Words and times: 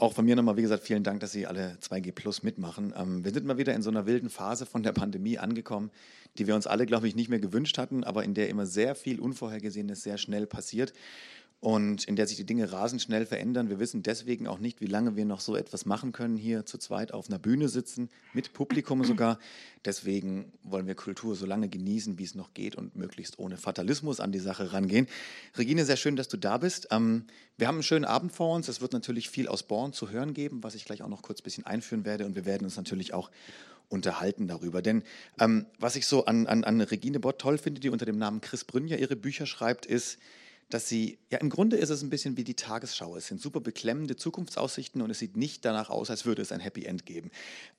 Auch 0.00 0.14
von 0.14 0.24
mir 0.24 0.34
nochmal, 0.34 0.56
wie 0.56 0.62
gesagt, 0.62 0.84
vielen 0.84 1.02
Dank, 1.02 1.20
dass 1.20 1.32
Sie 1.32 1.46
alle 1.46 1.76
2G 1.82 2.12
Plus 2.12 2.42
mitmachen. 2.42 2.94
Ähm, 2.96 3.22
wir 3.22 3.32
sind 3.32 3.44
mal 3.44 3.58
wieder 3.58 3.74
in 3.74 3.82
so 3.82 3.90
einer 3.90 4.06
wilden 4.06 4.30
Phase 4.30 4.64
von 4.64 4.82
der 4.82 4.92
Pandemie 4.92 5.36
angekommen, 5.36 5.90
die 6.38 6.46
wir 6.46 6.54
uns 6.54 6.66
alle, 6.66 6.86
glaube 6.86 7.06
ich, 7.06 7.16
nicht 7.16 7.28
mehr 7.28 7.38
gewünscht 7.38 7.76
hatten, 7.76 8.02
aber 8.02 8.24
in 8.24 8.32
der 8.32 8.48
immer 8.48 8.64
sehr 8.64 8.94
viel 8.94 9.20
Unvorhergesehenes 9.20 10.02
sehr 10.02 10.16
schnell 10.16 10.46
passiert 10.46 10.94
und 11.60 12.04
in 12.04 12.16
der 12.16 12.26
sich 12.26 12.38
die 12.38 12.46
Dinge 12.46 12.72
rasend 12.72 13.02
schnell 13.02 13.26
verändern. 13.26 13.68
Wir 13.68 13.78
wissen 13.78 14.02
deswegen 14.02 14.46
auch 14.46 14.58
nicht, 14.58 14.80
wie 14.80 14.86
lange 14.86 15.14
wir 15.14 15.26
noch 15.26 15.40
so 15.40 15.56
etwas 15.56 15.84
machen 15.84 16.12
können, 16.12 16.38
hier 16.38 16.64
zu 16.64 16.78
zweit 16.78 17.12
auf 17.12 17.28
einer 17.28 17.38
Bühne 17.38 17.68
sitzen, 17.68 18.08
mit 18.32 18.54
Publikum 18.54 19.04
sogar. 19.04 19.38
Deswegen 19.84 20.52
wollen 20.62 20.86
wir 20.86 20.94
Kultur 20.94 21.36
so 21.36 21.44
lange 21.44 21.68
genießen, 21.68 22.18
wie 22.18 22.24
es 22.24 22.34
noch 22.34 22.54
geht 22.54 22.76
und 22.76 22.96
möglichst 22.96 23.38
ohne 23.38 23.58
Fatalismus 23.58 24.20
an 24.20 24.32
die 24.32 24.38
Sache 24.38 24.72
rangehen. 24.72 25.06
Regine, 25.58 25.84
sehr 25.84 25.98
schön, 25.98 26.16
dass 26.16 26.28
du 26.28 26.38
da 26.38 26.56
bist. 26.56 26.88
Ähm, 26.90 27.26
wir 27.58 27.68
haben 27.68 27.76
einen 27.76 27.82
schönen 27.82 28.06
Abend 28.06 28.32
vor 28.32 28.54
uns. 28.54 28.68
Es 28.68 28.80
wird 28.80 28.94
natürlich 28.94 29.28
viel 29.28 29.46
aus 29.46 29.62
Born 29.62 29.92
zu 29.92 30.08
hören 30.08 30.32
geben, 30.32 30.62
was 30.62 30.74
ich 30.74 30.86
gleich 30.86 31.02
auch 31.02 31.08
noch 31.08 31.20
kurz 31.20 31.40
ein 31.40 31.44
bisschen 31.44 31.66
einführen 31.66 32.06
werde. 32.06 32.24
Und 32.24 32.36
wir 32.36 32.46
werden 32.46 32.64
uns 32.64 32.78
natürlich 32.78 33.12
auch 33.12 33.30
unterhalten 33.90 34.48
darüber. 34.48 34.80
Denn 34.80 35.02
ähm, 35.38 35.66
was 35.78 35.96
ich 35.96 36.06
so 36.06 36.24
an, 36.24 36.46
an, 36.46 36.64
an 36.64 36.80
Regine 36.80 37.20
Bott 37.20 37.38
toll 37.38 37.58
finde, 37.58 37.82
die 37.82 37.90
unter 37.90 38.06
dem 38.06 38.16
Namen 38.16 38.40
Chris 38.40 38.64
Brünja 38.64 38.96
ihre 38.96 39.16
Bücher 39.16 39.44
schreibt, 39.44 39.84
ist, 39.84 40.18
dass 40.70 40.88
sie, 40.88 41.18
ja 41.30 41.38
im 41.38 41.50
Grunde 41.50 41.76
ist 41.76 41.90
es 41.90 42.02
ein 42.02 42.10
bisschen 42.10 42.36
wie 42.36 42.44
die 42.44 42.54
Tagesschau. 42.54 43.16
Es 43.16 43.26
sind 43.26 43.40
super 43.40 43.60
beklemmende 43.60 44.16
Zukunftsaussichten 44.16 45.02
und 45.02 45.10
es 45.10 45.18
sieht 45.18 45.36
nicht 45.36 45.64
danach 45.64 45.90
aus, 45.90 46.10
als 46.10 46.24
würde 46.24 46.42
es 46.42 46.52
ein 46.52 46.60
Happy 46.60 46.84
End 46.84 47.04
geben. 47.06 47.30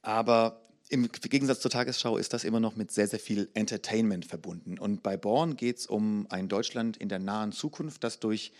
Aber 0.01 0.61
im 0.89 1.09
Gegensatz 1.09 1.61
zur 1.61 1.71
Tagesschau 1.71 2.17
ist 2.17 2.33
das 2.33 2.43
immer 2.43 2.59
noch 2.59 2.75
mit 2.75 2.91
sehr, 2.91 3.07
sehr 3.07 3.19
viel 3.19 3.49
Entertainment 3.53 4.25
verbunden. 4.25 4.77
Und 4.77 5.03
bei 5.03 5.15
Born 5.15 5.55
geht 5.55 5.77
es 5.77 5.87
um 5.87 6.27
ein 6.29 6.49
Deutschland 6.49 6.97
in 6.97 7.07
der 7.07 7.19
nahen 7.19 7.53
Zukunft, 7.53 8.03
das 8.03 8.19
durch 8.19 8.51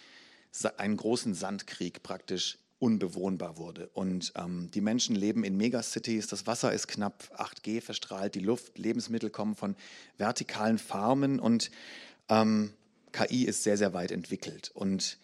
einen 0.77 0.95
großen 0.95 1.34
Sandkrieg 1.34 2.04
praktisch 2.04 2.57
unbewohnbar 2.79 3.57
wurde. 3.57 3.90
Und 3.93 4.34
ähm, 4.35 4.71
die 4.71 4.82
Menschen 4.82 5.16
leben 5.16 5.43
in 5.43 5.55
Megacities, 5.55 6.27
das 6.27 6.48
Wasser 6.48 6.73
ist 6.73 6.88
knapp, 6.88 7.23
8G 7.38 7.82
verstrahlt 7.82 8.34
die 8.34 8.40
Luft, 8.40 8.77
Lebensmittel 8.77 9.29
kommen 9.29 9.55
von 9.55 9.76
vertikalen 10.18 10.79
Farmen 10.79 11.40
und 11.40 11.70
ähm, 12.29 12.73
KI 13.12 13.43
ist 13.45 13.63
sehr, 13.63 13.77
sehr 13.77 13.93
weit 13.93 14.12
entwickelt. 14.12 14.71
Und 14.73 15.17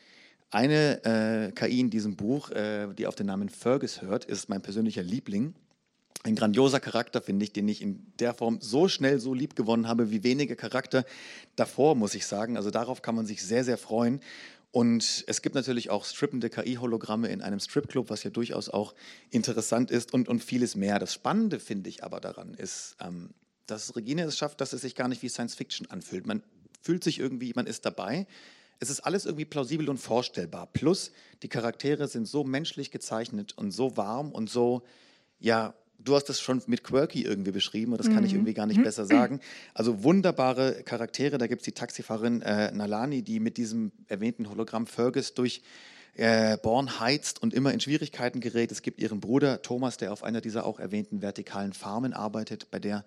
eine 0.49 1.03
äh, 1.03 1.51
KI 1.51 1.79
in 1.79 1.89
diesem 1.89 2.15
Buch, 2.15 2.51
äh, 2.51 2.93
die 2.93 3.07
auf 3.07 3.15
den 3.15 3.27
Namen 3.27 3.49
Fergus 3.49 4.01
hört, 4.01 4.25
ist 4.25 4.49
mein 4.49 4.61
persönlicher 4.61 5.03
Liebling. 5.03 5.53
Ein 6.23 6.35
grandioser 6.35 6.79
Charakter, 6.79 7.21
finde 7.21 7.43
ich, 7.45 7.53
den 7.53 7.67
ich 7.67 7.81
in 7.81 8.11
der 8.19 8.33
Form 8.33 8.59
so 8.61 8.87
schnell 8.87 9.19
so 9.19 9.33
lieb 9.33 9.55
gewonnen 9.55 9.87
habe 9.87 10.09
wie 10.09 10.23
wenige 10.23 10.55
Charakter 10.55 11.05
davor, 11.55 11.95
muss 11.95 12.15
ich 12.15 12.25
sagen. 12.25 12.57
Also 12.57 12.71
darauf 12.71 13.01
kann 13.01 13.15
man 13.15 13.25
sich 13.25 13.43
sehr, 13.43 13.63
sehr 13.63 13.77
freuen. 13.77 14.21
Und 14.71 15.23
es 15.27 15.41
gibt 15.41 15.55
natürlich 15.55 15.89
auch 15.89 16.05
strippende 16.05 16.49
KI-Hologramme 16.49 17.29
in 17.29 17.41
einem 17.41 17.59
Stripclub, 17.59 18.09
was 18.09 18.23
ja 18.23 18.29
durchaus 18.29 18.69
auch 18.69 18.93
interessant 19.31 19.91
ist 19.91 20.13
und, 20.13 20.27
und 20.27 20.43
vieles 20.43 20.75
mehr. 20.75 20.99
Das 20.99 21.13
Spannende, 21.13 21.59
finde 21.59 21.89
ich 21.89 22.03
aber 22.03 22.19
daran, 22.19 22.53
ist, 22.53 22.95
ähm, 22.99 23.31
dass 23.65 23.95
Regine 23.95 24.23
es 24.23 24.37
schafft, 24.37 24.61
dass 24.61 24.73
es 24.73 24.81
sich 24.81 24.95
gar 24.95 25.07
nicht 25.07 25.21
wie 25.21 25.29
Science 25.29 25.55
Fiction 25.55 25.89
anfühlt. 25.89 26.25
Man 26.25 26.43
fühlt 26.87 27.03
sich 27.03 27.19
irgendwie, 27.19 27.51
man 27.53 27.67
ist 27.67 27.85
dabei. 27.85 28.25
Es 28.79 28.89
ist 28.89 29.01
alles 29.01 29.25
irgendwie 29.25 29.43
plausibel 29.43 29.89
und 29.89 29.97
vorstellbar. 29.97 30.69
Plus, 30.71 31.11
die 31.43 31.49
Charaktere 31.49 32.07
sind 32.07 32.29
so 32.29 32.45
menschlich 32.45 32.91
gezeichnet 32.91 33.53
und 33.57 33.71
so 33.71 33.97
warm 33.97 34.31
und 34.31 34.49
so, 34.49 34.83
ja, 35.37 35.73
du 35.99 36.15
hast 36.15 36.29
das 36.29 36.39
schon 36.39 36.61
mit 36.67 36.85
quirky 36.85 37.23
irgendwie 37.23 37.51
beschrieben 37.51 37.91
und 37.91 37.97
das 37.97 38.07
kann 38.07 38.23
ich 38.23 38.31
mhm. 38.31 38.37
irgendwie 38.37 38.53
gar 38.53 38.67
nicht 38.67 38.77
mhm. 38.77 38.83
besser 38.83 39.05
sagen. 39.05 39.41
Also 39.73 40.01
wunderbare 40.05 40.83
Charaktere. 40.85 41.37
Da 41.37 41.47
gibt 41.47 41.61
es 41.61 41.65
die 41.65 41.73
Taxifahrerin 41.73 42.41
äh, 42.41 42.71
Nalani, 42.71 43.21
die 43.21 43.41
mit 43.41 43.57
diesem 43.57 43.91
erwähnten 44.07 44.49
Hologramm 44.49 44.87
Fergus 44.87 45.33
durch 45.33 45.63
äh, 46.13 46.55
Born 46.55 47.01
heizt 47.01 47.41
und 47.41 47.53
immer 47.53 47.73
in 47.73 47.81
Schwierigkeiten 47.81 48.39
gerät. 48.39 48.71
Es 48.71 48.81
gibt 48.81 49.01
ihren 49.01 49.19
Bruder 49.19 49.61
Thomas, 49.61 49.97
der 49.97 50.13
auf 50.13 50.23
einer 50.23 50.39
dieser 50.39 50.65
auch 50.65 50.79
erwähnten 50.79 51.21
vertikalen 51.21 51.73
Farmen 51.73 52.13
arbeitet, 52.13 52.71
bei 52.71 52.79
der 52.79 53.03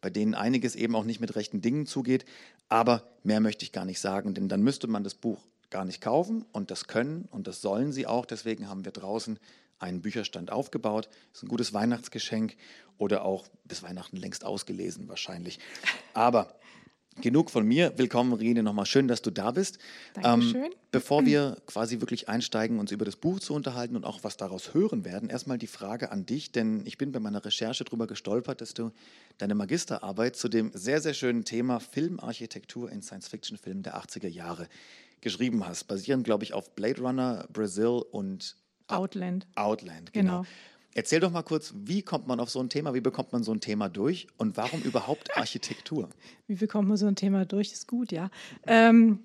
bei 0.00 0.10
denen 0.10 0.34
einiges 0.34 0.74
eben 0.76 0.94
auch 0.94 1.04
nicht 1.04 1.20
mit 1.20 1.36
rechten 1.36 1.60
Dingen 1.60 1.86
zugeht. 1.86 2.24
Aber 2.68 3.02
mehr 3.22 3.40
möchte 3.40 3.64
ich 3.64 3.72
gar 3.72 3.84
nicht 3.84 4.00
sagen, 4.00 4.34
denn 4.34 4.48
dann 4.48 4.62
müsste 4.62 4.86
man 4.86 5.04
das 5.04 5.14
Buch 5.14 5.40
gar 5.70 5.84
nicht 5.84 6.00
kaufen 6.00 6.44
und 6.52 6.70
das 6.70 6.86
können 6.86 7.26
und 7.30 7.46
das 7.46 7.60
sollen 7.60 7.92
sie 7.92 8.06
auch. 8.06 8.26
Deswegen 8.26 8.68
haben 8.68 8.84
wir 8.84 8.92
draußen 8.92 9.38
einen 9.78 10.00
Bücherstand 10.00 10.50
aufgebaut. 10.50 11.08
Ist 11.32 11.42
ein 11.42 11.48
gutes 11.48 11.72
Weihnachtsgeschenk 11.72 12.56
oder 12.98 13.24
auch 13.24 13.46
bis 13.64 13.82
Weihnachten 13.82 14.16
längst 14.16 14.44
ausgelesen 14.44 15.08
wahrscheinlich. 15.08 15.58
Aber 16.14 16.54
Genug 17.22 17.50
von 17.50 17.66
mir. 17.66 17.94
Willkommen, 17.96 18.34
Rene, 18.34 18.62
nochmal 18.62 18.84
schön, 18.84 19.08
dass 19.08 19.22
du 19.22 19.30
da 19.30 19.50
bist. 19.50 19.78
Dankeschön. 20.14 20.64
Ähm, 20.64 20.70
bevor 20.92 21.24
wir 21.24 21.56
quasi 21.66 22.00
wirklich 22.00 22.28
einsteigen, 22.28 22.78
uns 22.78 22.92
über 22.92 23.04
das 23.06 23.16
Buch 23.16 23.40
zu 23.40 23.54
unterhalten 23.54 23.96
und 23.96 24.04
auch 24.04 24.22
was 24.22 24.36
daraus 24.36 24.74
hören 24.74 25.04
werden, 25.04 25.30
erstmal 25.30 25.56
die 25.56 25.66
Frage 25.66 26.12
an 26.12 26.26
dich, 26.26 26.52
denn 26.52 26.82
ich 26.84 26.98
bin 26.98 27.12
bei 27.12 27.20
meiner 27.20 27.44
Recherche 27.44 27.84
darüber 27.84 28.06
gestolpert, 28.06 28.60
dass 28.60 28.74
du 28.74 28.92
deine 29.38 29.54
Magisterarbeit 29.54 30.36
zu 30.36 30.48
dem 30.48 30.70
sehr, 30.74 31.00
sehr 31.00 31.14
schönen 31.14 31.44
Thema 31.44 31.80
Filmarchitektur 31.80 32.90
in 32.90 33.00
Science-Fiction-Filmen 33.00 33.82
der 33.82 33.96
80er 33.96 34.28
Jahre 34.28 34.68
geschrieben 35.22 35.66
hast, 35.66 35.84
basierend, 35.84 36.24
glaube 36.24 36.44
ich, 36.44 36.52
auf 36.52 36.74
Blade 36.74 37.00
Runner, 37.00 37.46
Brazil 37.50 38.02
und 38.10 38.56
Outland. 38.88 39.46
Outland, 39.56 40.12
genau. 40.12 40.42
genau. 40.42 40.46
Erzähl 40.96 41.20
doch 41.20 41.30
mal 41.30 41.42
kurz, 41.42 41.74
wie 41.76 42.00
kommt 42.00 42.26
man 42.26 42.40
auf 42.40 42.48
so 42.48 42.58
ein 42.58 42.70
Thema, 42.70 42.94
wie 42.94 43.02
bekommt 43.02 43.30
man 43.30 43.42
so 43.42 43.52
ein 43.52 43.60
Thema 43.60 43.90
durch 43.90 44.28
und 44.38 44.56
warum 44.56 44.80
überhaupt 44.80 45.36
Architektur? 45.36 46.08
Wie 46.46 46.54
bekommt 46.54 46.88
man 46.88 46.96
so 46.96 47.06
ein 47.06 47.16
Thema 47.16 47.44
durch? 47.44 47.70
Ist 47.70 47.86
gut, 47.86 48.12
ja. 48.12 48.30
Ähm, 48.66 49.18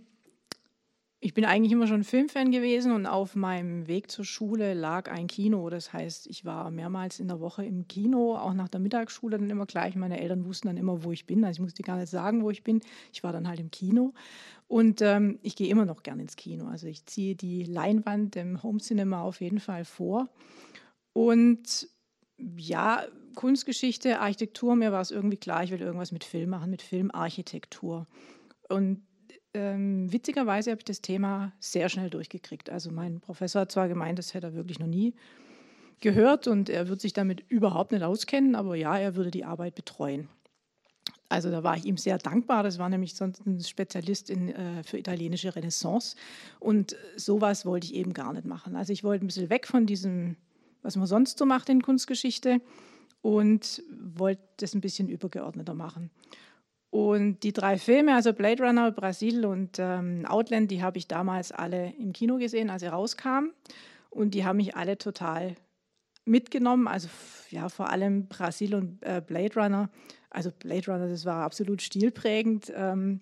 ich 1.22 1.34
bin 1.34 1.46
eigentlich 1.46 1.72
immer 1.72 1.88
schon 1.88 2.04
Filmfan 2.04 2.52
gewesen 2.52 2.92
und 2.92 3.06
auf 3.06 3.36
meinem 3.36 3.88
Weg 3.88 4.12
zur 4.12 4.26
Schule 4.26 4.74
lag 4.74 5.10
ein 5.10 5.28
Kino. 5.28 5.70
Das 5.70 5.94
heißt, 5.94 6.28
ich 6.28 6.44
war 6.44 6.72
mehrmals 6.72 7.22
in 7.22 7.30
der 7.30 7.40
Woche 7.40 7.64
im 7.64 7.88
Kino, 7.88 8.36
auch 8.36 8.54
nach 8.54 8.68
der 8.68 8.82
Mittagsschule 8.82 9.38
dann 9.38 9.50
immer 9.50 9.66
gleich. 9.66 9.96
Meine 9.96 10.20
Eltern 10.20 10.44
wussten 10.44 10.68
dann 10.68 10.76
immer, 10.76 11.06
wo 11.06 11.14
ich 11.14 11.26
bin. 11.26 11.46
Also 11.46 11.60
ich 11.60 11.62
musste 11.62 11.84
gar 11.84 11.96
nicht 11.96 12.10
sagen, 12.10 12.44
wo 12.44 12.50
ich 12.50 12.66
bin. 12.66 12.82
Ich 13.14 13.24
war 13.24 13.32
dann 13.32 13.48
halt 13.48 13.62
im 13.62 13.72
Kino. 13.72 14.14
Und 14.68 15.02
ähm, 15.02 15.40
ich 15.42 15.56
gehe 15.56 15.70
immer 15.70 15.86
noch 15.86 16.04
gern 16.04 16.20
ins 16.20 16.36
Kino. 16.36 16.68
Also 16.68 16.88
ich 16.88 17.06
ziehe 17.06 17.36
die 17.36 17.64
Leinwand 17.64 18.36
im 18.36 18.62
Home 18.62 18.80
Cinema 18.80 19.22
auf 19.22 19.40
jeden 19.40 19.62
Fall 19.62 19.86
vor. 19.86 20.28
Und 21.14 21.88
ja, 22.58 23.06
Kunstgeschichte, 23.36 24.20
Architektur, 24.20 24.76
mir 24.76 24.92
war 24.92 25.02
es 25.02 25.12
irgendwie 25.12 25.38
klar, 25.38 25.64
ich 25.64 25.72
will 25.72 25.82
irgendwas 25.82 26.12
mit 26.12 26.24
Film 26.24 26.50
machen, 26.50 26.70
mit 26.70 26.82
Filmarchitektur. 26.82 28.06
Und 28.70 29.04
ähm, 29.54 30.12
witzigerweise 30.12 30.72
habe 30.72 30.80
ich 30.80 30.86
das 30.86 31.02
Thema 31.02 31.52
sehr 31.60 31.90
schnell 31.90 32.10
durchgekriegt. 32.10 32.70
Also 32.70 32.92
mein 32.92 33.20
Professor 33.20 33.62
hat 33.62 33.72
zwar 33.72 33.88
gemeint, 33.88 34.20
das 34.20 34.34
hätte 34.34 34.48
er 34.48 34.54
wirklich 34.54 34.80
noch 34.80 34.88
nie 34.88 35.14
gehört 36.00 36.48
und 36.48 36.70
er 36.70 36.88
wird 36.88 37.02
sich 37.02 37.14
damit 37.14 37.44
überhaupt 37.50 37.92
nicht 37.92 38.04
auskennen, 38.04 38.56
aber 38.56 38.76
ja, 38.76 38.98
er 38.98 39.16
würde 39.16 39.32
die 39.32 39.46
Arbeit 39.46 39.76
betreuen. 39.76 40.30
Also 41.30 41.50
da 41.50 41.64
war 41.64 41.78
ich 41.78 41.86
ihm 41.86 41.96
sehr 41.96 42.18
dankbar. 42.18 42.62
Das 42.62 42.78
war 42.78 42.90
nämlich 42.90 43.16
sonst 43.16 43.46
ein 43.46 43.62
Spezialist 43.62 44.30
in, 44.30 44.50
äh, 44.50 44.84
für 44.84 44.98
italienische 44.98 45.56
Renaissance. 45.56 46.18
Und 46.60 46.98
sowas 47.16 47.66
wollte 47.66 47.88
ich 47.88 47.94
eben 47.94 48.14
gar 48.14 48.34
nicht 48.34 48.46
machen. 48.46 48.76
Also 48.76 48.92
ich 48.92 49.06
wollte 49.06 49.24
ein 49.26 49.28
bisschen 49.28 49.50
weg 49.50 49.66
von 49.66 49.86
diesem 49.86 50.36
was 50.82 50.96
man 50.96 51.08
sonst 51.08 51.38
so 51.38 51.46
macht 51.46 51.70
in 51.70 51.82
Kunstgeschichte 51.82 52.62
und 53.22 53.84
wollte 53.92 54.42
das 54.58 54.74
ein 54.74 54.82
bisschen 54.82 55.10
übergeordneter 55.10 55.74
machen. 55.74 56.12
Und 56.92 57.44
die 57.44 57.54
drei 57.54 57.78
Filme, 57.78 58.14
also 58.14 58.34
Blade 58.34 58.64
Runner, 58.64 58.92
Brasil 58.92 59.46
und 59.46 59.78
ähm, 59.80 60.26
Outland, 60.28 60.70
die 60.72 60.84
habe 60.84 60.98
ich 60.98 61.08
damals 61.08 61.54
alle 61.54 61.94
im 61.98 62.12
Kino 62.12 62.38
gesehen, 62.38 62.70
als 62.70 62.82
sie 62.82 62.88
rauskamen. 62.88 63.54
Und 64.10 64.34
die 64.34 64.44
haben 64.44 64.58
mich 64.58 64.76
alle 64.76 64.98
total 64.98 65.56
mitgenommen. 66.26 66.90
Also 66.90 67.08
ja, 67.50 67.70
vor 67.70 67.90
allem 67.90 68.28
Brasil 68.28 68.76
und 68.76 69.02
äh, 69.04 69.22
Blade 69.26 69.56
Runner. 69.56 69.90
Also 70.30 70.52
Blade 70.52 70.92
Runner, 70.92 71.08
das 71.08 71.24
war 71.24 71.46
absolut 71.46 71.82
stilprägend. 71.82 72.74
Ähm, 72.76 73.22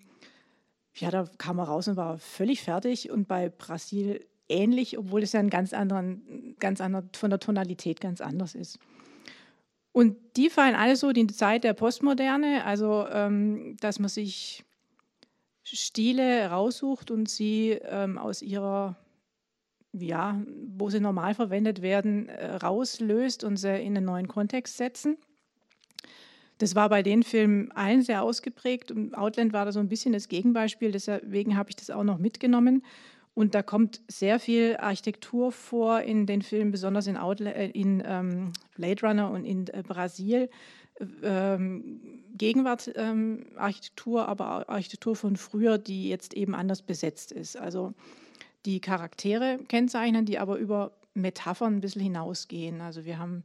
ja, 0.94 1.12
da 1.12 1.28
kam 1.38 1.58
er 1.58 1.64
raus 1.64 1.86
und 1.86 1.96
war 1.96 2.18
völlig 2.18 2.62
fertig. 2.62 3.10
Und 3.12 3.28
bei 3.28 3.50
Brasil 3.50 4.26
ähnlich, 4.50 4.98
obwohl 4.98 5.22
es 5.22 5.32
ja 5.32 5.40
ein 5.40 5.50
ganz 5.50 5.72
anderen, 5.72 6.56
ganz 6.58 6.80
anders, 6.80 7.04
von 7.14 7.30
der 7.30 7.40
Tonalität 7.40 8.00
ganz 8.00 8.20
anders 8.20 8.54
ist. 8.54 8.78
Und 9.92 10.16
die 10.36 10.50
fallen 10.50 10.74
alle 10.74 10.96
so 10.96 11.08
in 11.08 11.26
die 11.26 11.34
Zeit 11.34 11.64
der 11.64 11.74
Postmoderne, 11.74 12.64
also 12.64 13.06
ähm, 13.10 13.76
dass 13.80 13.98
man 13.98 14.08
sich 14.08 14.64
Stile 15.64 16.48
raussucht 16.48 17.10
und 17.10 17.28
sie 17.28 17.70
ähm, 17.82 18.18
aus 18.18 18.42
ihrer, 18.42 18.96
ja, 19.92 20.40
wo 20.68 20.90
sie 20.90 21.00
normal 21.00 21.34
verwendet 21.34 21.82
werden, 21.82 22.28
äh, 22.28 22.56
rauslöst 22.56 23.44
und 23.44 23.56
sie 23.56 23.80
in 23.80 23.96
einen 23.96 24.06
neuen 24.06 24.28
Kontext 24.28 24.76
setzen. 24.76 25.16
Das 26.58 26.74
war 26.74 26.88
bei 26.88 27.02
den 27.02 27.22
Filmen 27.22 27.72
allen 27.72 28.02
sehr 28.02 28.22
ausgeprägt 28.22 28.90
und 28.90 29.16
Outland 29.16 29.52
war 29.52 29.64
da 29.64 29.72
so 29.72 29.80
ein 29.80 29.88
bisschen 29.88 30.12
das 30.12 30.28
Gegenbeispiel, 30.28 30.92
deswegen 30.92 31.56
habe 31.56 31.70
ich 31.70 31.76
das 31.76 31.90
auch 31.90 32.04
noch 32.04 32.18
mitgenommen. 32.18 32.84
Und 33.40 33.54
da 33.54 33.62
kommt 33.62 34.02
sehr 34.06 34.38
viel 34.38 34.76
Architektur 34.76 35.50
vor 35.50 36.02
in 36.02 36.26
den 36.26 36.42
Filmen, 36.42 36.72
besonders 36.72 37.06
in, 37.06 37.16
Outla 37.16 37.52
äh, 37.52 37.70
in 37.70 38.02
ähm, 38.04 38.52
Blade 38.76 39.00
Runner 39.00 39.30
und 39.30 39.46
in 39.46 39.66
äh, 39.68 39.82
Brasil. 39.82 40.50
Ähm, 41.22 42.22
Gegenwart 42.34 42.92
ähm, 42.96 43.46
aber 43.56 44.68
Architektur 44.68 45.16
von 45.16 45.36
früher, 45.36 45.78
die 45.78 46.10
jetzt 46.10 46.34
eben 46.34 46.54
anders 46.54 46.82
besetzt 46.82 47.32
ist. 47.32 47.56
Also 47.56 47.94
die 48.66 48.78
Charaktere 48.78 49.58
kennzeichnen, 49.68 50.26
die 50.26 50.38
aber 50.38 50.58
über 50.58 50.92
Metaphern 51.14 51.76
ein 51.76 51.80
bisschen 51.80 52.02
hinausgehen. 52.02 52.82
Also 52.82 53.06
wir 53.06 53.18
haben 53.18 53.44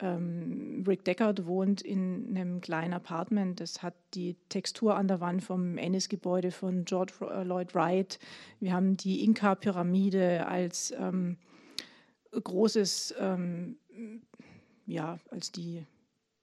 ähm, 0.00 0.84
Rick 0.86 1.04
Deckard 1.04 1.46
wohnt 1.46 1.80
in 1.80 2.36
einem 2.36 2.60
kleinen 2.60 2.94
Apartment. 2.94 3.60
Das 3.60 3.82
hat 3.82 3.94
die 4.14 4.36
Textur 4.48 4.96
an 4.96 5.08
der 5.08 5.20
Wand 5.20 5.42
vom 5.42 5.78
Ennis-Gebäude 5.78 6.50
von 6.50 6.84
George 6.84 7.12
äh, 7.20 7.44
Lloyd 7.44 7.74
Wright. 7.74 8.18
Wir 8.60 8.72
haben 8.72 8.96
die 8.96 9.24
Inka-Pyramide 9.24 10.46
als 10.46 10.92
ähm, 10.98 11.36
großes, 12.32 13.14
ähm, 13.18 13.76
ja, 14.86 15.18
als 15.30 15.52
die 15.52 15.84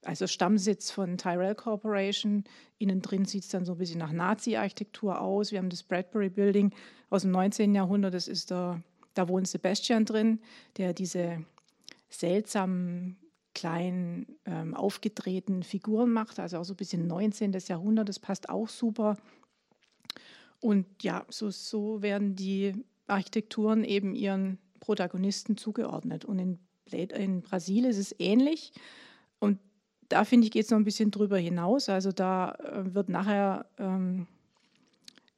also 0.04 0.26
Stammsitz 0.26 0.90
von 0.90 1.16
Tyrell 1.16 1.54
Corporation. 1.54 2.44
Innen 2.78 3.02
drin 3.02 3.24
sieht 3.24 3.44
es 3.44 3.50
dann 3.50 3.64
so 3.64 3.72
ein 3.72 3.78
bisschen 3.78 3.98
nach 3.98 4.12
Nazi-Architektur 4.12 5.20
aus. 5.20 5.52
Wir 5.52 5.58
haben 5.58 5.70
das 5.70 5.82
Bradbury 5.82 6.28
Building 6.28 6.74
aus 7.10 7.22
dem 7.22 7.30
19. 7.30 7.74
Jahrhundert. 7.74 8.14
Das 8.14 8.28
ist 8.28 8.50
der, 8.50 8.82
da 9.14 9.28
wohnt 9.28 9.46
Sebastian 9.46 10.04
drin, 10.04 10.40
der 10.76 10.92
diese 10.92 11.44
seltsamen 12.08 13.16
kleinen 13.54 14.38
ähm, 14.44 14.74
aufgedrehten 14.74 15.62
Figuren 15.62 16.12
macht, 16.12 16.38
also 16.38 16.58
auch 16.58 16.64
so 16.64 16.74
ein 16.74 16.76
bisschen 16.76 17.06
19. 17.06 17.52
Jahrhundert, 17.66 18.08
das 18.08 18.18
passt 18.18 18.48
auch 18.48 18.68
super. 18.68 19.16
Und 20.60 20.86
ja, 21.02 21.24
so, 21.28 21.50
so 21.50 22.02
werden 22.02 22.36
die 22.36 22.72
Architekturen 23.06 23.84
eben 23.84 24.14
ihren 24.14 24.58
Protagonisten 24.80 25.56
zugeordnet. 25.56 26.24
Und 26.24 26.38
in, 26.38 26.58
in 26.92 27.42
Brasilien 27.42 27.90
ist 27.90 27.98
es 27.98 28.14
ähnlich. 28.18 28.72
Und 29.38 29.58
da 30.08 30.24
finde 30.24 30.46
ich, 30.46 30.52
geht 30.52 30.64
es 30.64 30.70
noch 30.70 30.78
ein 30.78 30.84
bisschen 30.84 31.10
drüber 31.10 31.38
hinaus. 31.38 31.88
Also 31.88 32.12
da 32.12 32.52
äh, 32.52 32.94
wird 32.94 33.08
nachher 33.08 33.66
ähm, 33.78 34.26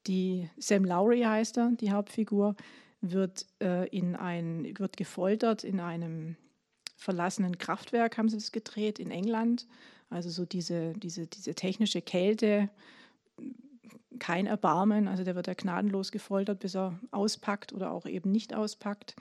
die 0.06 0.50
Sam 0.58 0.84
Lowry 0.84 1.22
heißt 1.22 1.58
er, 1.58 1.72
die 1.80 1.90
Hauptfigur, 1.90 2.54
wird 3.00 3.46
äh, 3.60 3.88
in 3.88 4.16
ein, 4.16 4.74
wird 4.78 4.96
gefoltert 4.96 5.64
in 5.64 5.80
einem 5.80 6.36
verlassenen 6.96 7.58
Kraftwerk 7.58 8.18
haben 8.18 8.28
sie 8.28 8.36
das 8.36 8.52
gedreht 8.52 8.98
in 8.98 9.10
England. 9.10 9.66
Also 10.10 10.30
so 10.30 10.44
diese, 10.44 10.92
diese, 10.94 11.26
diese 11.26 11.54
technische 11.54 12.00
Kälte, 12.02 12.70
kein 14.18 14.46
Erbarmen. 14.46 15.08
Also 15.08 15.24
der 15.24 15.34
wird 15.34 15.46
ja 15.46 15.54
gnadenlos 15.54 16.12
gefoltert, 16.12 16.60
bis 16.60 16.76
er 16.76 16.98
auspackt 17.10 17.72
oder 17.72 17.90
auch 17.90 18.06
eben 18.06 18.30
nicht 18.30 18.54
auspackt. 18.54 19.16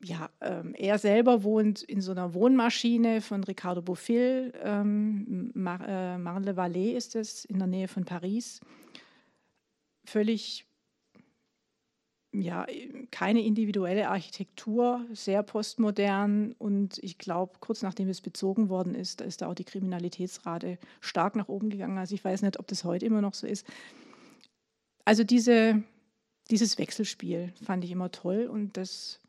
Ja, 0.00 0.30
ähm, 0.40 0.74
er 0.74 0.98
selber 0.98 1.42
wohnt 1.42 1.82
in 1.82 2.00
so 2.00 2.12
einer 2.12 2.32
Wohnmaschine 2.32 3.20
von 3.20 3.42
Ricardo 3.42 3.82
Bofill. 3.82 4.52
Ähm, 4.62 5.52
äh, 5.56 6.18
Marne-le-Vallée 6.18 6.92
ist 6.92 7.16
es, 7.16 7.44
in 7.44 7.58
der 7.58 7.66
Nähe 7.66 7.88
von 7.88 8.04
Paris. 8.04 8.60
Völlig 10.04 10.67
ja, 12.32 12.66
keine 13.10 13.42
individuelle 13.42 14.08
Architektur, 14.08 15.04
sehr 15.12 15.42
postmodern 15.42 16.52
und 16.58 16.98
ich 17.02 17.16
glaube, 17.18 17.54
kurz 17.60 17.82
nachdem 17.82 18.08
es 18.08 18.20
bezogen 18.20 18.68
worden 18.68 18.94
ist, 18.94 19.20
da 19.20 19.24
ist 19.24 19.40
da 19.40 19.48
auch 19.48 19.54
die 19.54 19.64
Kriminalitätsrate 19.64 20.78
stark 21.00 21.36
nach 21.36 21.48
oben 21.48 21.70
gegangen. 21.70 21.96
Also 21.96 22.14
ich 22.14 22.24
weiß 22.24 22.42
nicht, 22.42 22.58
ob 22.58 22.66
das 22.66 22.84
heute 22.84 23.06
immer 23.06 23.22
noch 23.22 23.34
so 23.34 23.46
ist. 23.46 23.66
Also 25.06 25.24
diese, 25.24 25.82
dieses 26.50 26.76
Wechselspiel 26.76 27.54
fand 27.62 27.84
ich 27.84 27.90
immer 27.90 28.10
toll 28.10 28.46
und 28.46 28.76
das 28.76 29.20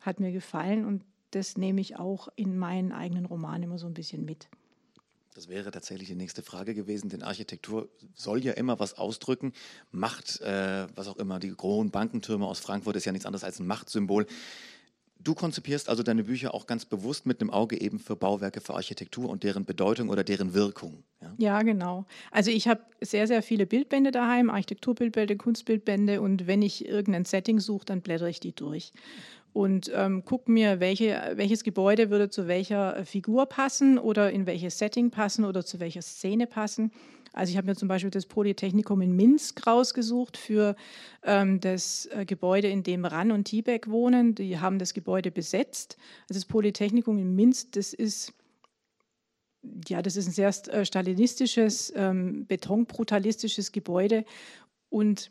hat 0.00 0.18
mir 0.18 0.32
gefallen 0.32 0.86
und 0.86 1.02
das 1.32 1.58
nehme 1.58 1.82
ich 1.82 1.98
auch 1.98 2.28
in 2.36 2.56
meinen 2.56 2.92
eigenen 2.92 3.26
Roman 3.26 3.62
immer 3.62 3.78
so 3.78 3.86
ein 3.86 3.94
bisschen 3.94 4.24
mit. 4.24 4.48
Das 5.36 5.48
wäre 5.48 5.70
tatsächlich 5.70 6.08
die 6.08 6.14
nächste 6.14 6.42
Frage 6.42 6.74
gewesen, 6.74 7.10
denn 7.10 7.22
Architektur 7.22 7.90
soll 8.14 8.42
ja 8.42 8.54
immer 8.54 8.80
was 8.80 8.94
ausdrücken. 8.96 9.52
Macht, 9.92 10.40
äh, 10.40 10.86
was 10.94 11.08
auch 11.08 11.18
immer, 11.18 11.38
die 11.38 11.54
großen 11.54 11.90
Bankentürme 11.90 12.46
aus 12.46 12.58
Frankfurt 12.58 12.96
ist 12.96 13.04
ja 13.04 13.12
nichts 13.12 13.26
anderes 13.26 13.44
als 13.44 13.60
ein 13.60 13.66
Machtsymbol. 13.66 14.24
Du 15.18 15.34
konzipierst 15.34 15.90
also 15.90 16.02
deine 16.02 16.24
Bücher 16.24 16.54
auch 16.54 16.66
ganz 16.66 16.86
bewusst 16.86 17.26
mit 17.26 17.42
einem 17.42 17.50
Auge 17.50 17.78
eben 17.78 17.98
für 17.98 18.16
Bauwerke, 18.16 18.62
für 18.62 18.74
Architektur 18.74 19.28
und 19.28 19.42
deren 19.42 19.66
Bedeutung 19.66 20.08
oder 20.08 20.24
deren 20.24 20.54
Wirkung. 20.54 21.04
Ja, 21.20 21.34
ja 21.36 21.62
genau. 21.62 22.06
Also 22.30 22.50
ich 22.50 22.66
habe 22.66 22.80
sehr, 23.02 23.26
sehr 23.26 23.42
viele 23.42 23.66
Bildbände 23.66 24.12
daheim, 24.12 24.48
Architekturbildbände, 24.48 25.36
Kunstbildbände 25.36 26.22
und 26.22 26.46
wenn 26.46 26.62
ich 26.62 26.86
irgendein 26.86 27.26
Setting 27.26 27.60
suche, 27.60 27.84
dann 27.84 28.00
blättere 28.00 28.30
ich 28.30 28.40
die 28.40 28.54
durch 28.54 28.92
und 29.56 29.90
ähm, 29.94 30.22
gucke 30.26 30.50
mir, 30.50 30.80
welche, 30.80 31.32
welches 31.36 31.64
Gebäude 31.64 32.10
würde 32.10 32.28
zu 32.28 32.46
welcher 32.46 32.98
äh, 32.98 33.04
Figur 33.06 33.46
passen 33.46 33.98
oder 33.98 34.30
in 34.30 34.44
welches 34.44 34.76
Setting 34.76 35.10
passen 35.10 35.46
oder 35.46 35.64
zu 35.64 35.80
welcher 35.80 36.02
Szene 36.02 36.46
passen. 36.46 36.92
Also 37.32 37.52
ich 37.52 37.56
habe 37.56 37.66
mir 37.66 37.74
zum 37.74 37.88
Beispiel 37.88 38.10
das 38.10 38.26
Polytechnikum 38.26 39.00
in 39.00 39.16
Minsk 39.16 39.66
rausgesucht 39.66 40.36
für 40.36 40.76
ähm, 41.22 41.58
das 41.58 42.04
äh, 42.12 42.26
Gebäude, 42.26 42.68
in 42.68 42.82
dem 42.82 43.06
Ran 43.06 43.32
und 43.32 43.44
Tibek 43.44 43.88
wohnen. 43.88 44.34
Die 44.34 44.58
haben 44.58 44.78
das 44.78 44.92
Gebäude 44.92 45.30
besetzt. 45.30 45.96
Also 46.28 46.38
das 46.38 46.44
Polytechnikum 46.44 47.16
in 47.16 47.34
Minsk, 47.34 47.72
das 47.72 47.94
ist 47.94 48.34
ja, 49.88 50.02
das 50.02 50.16
ist 50.16 50.26
ein 50.26 50.32
sehr 50.32 50.52
äh, 50.68 50.84
stalinistisches, 50.84 51.94
ähm, 51.96 52.44
betonbrutalistisches 52.46 53.72
Gebäude 53.72 54.26
und 54.90 55.30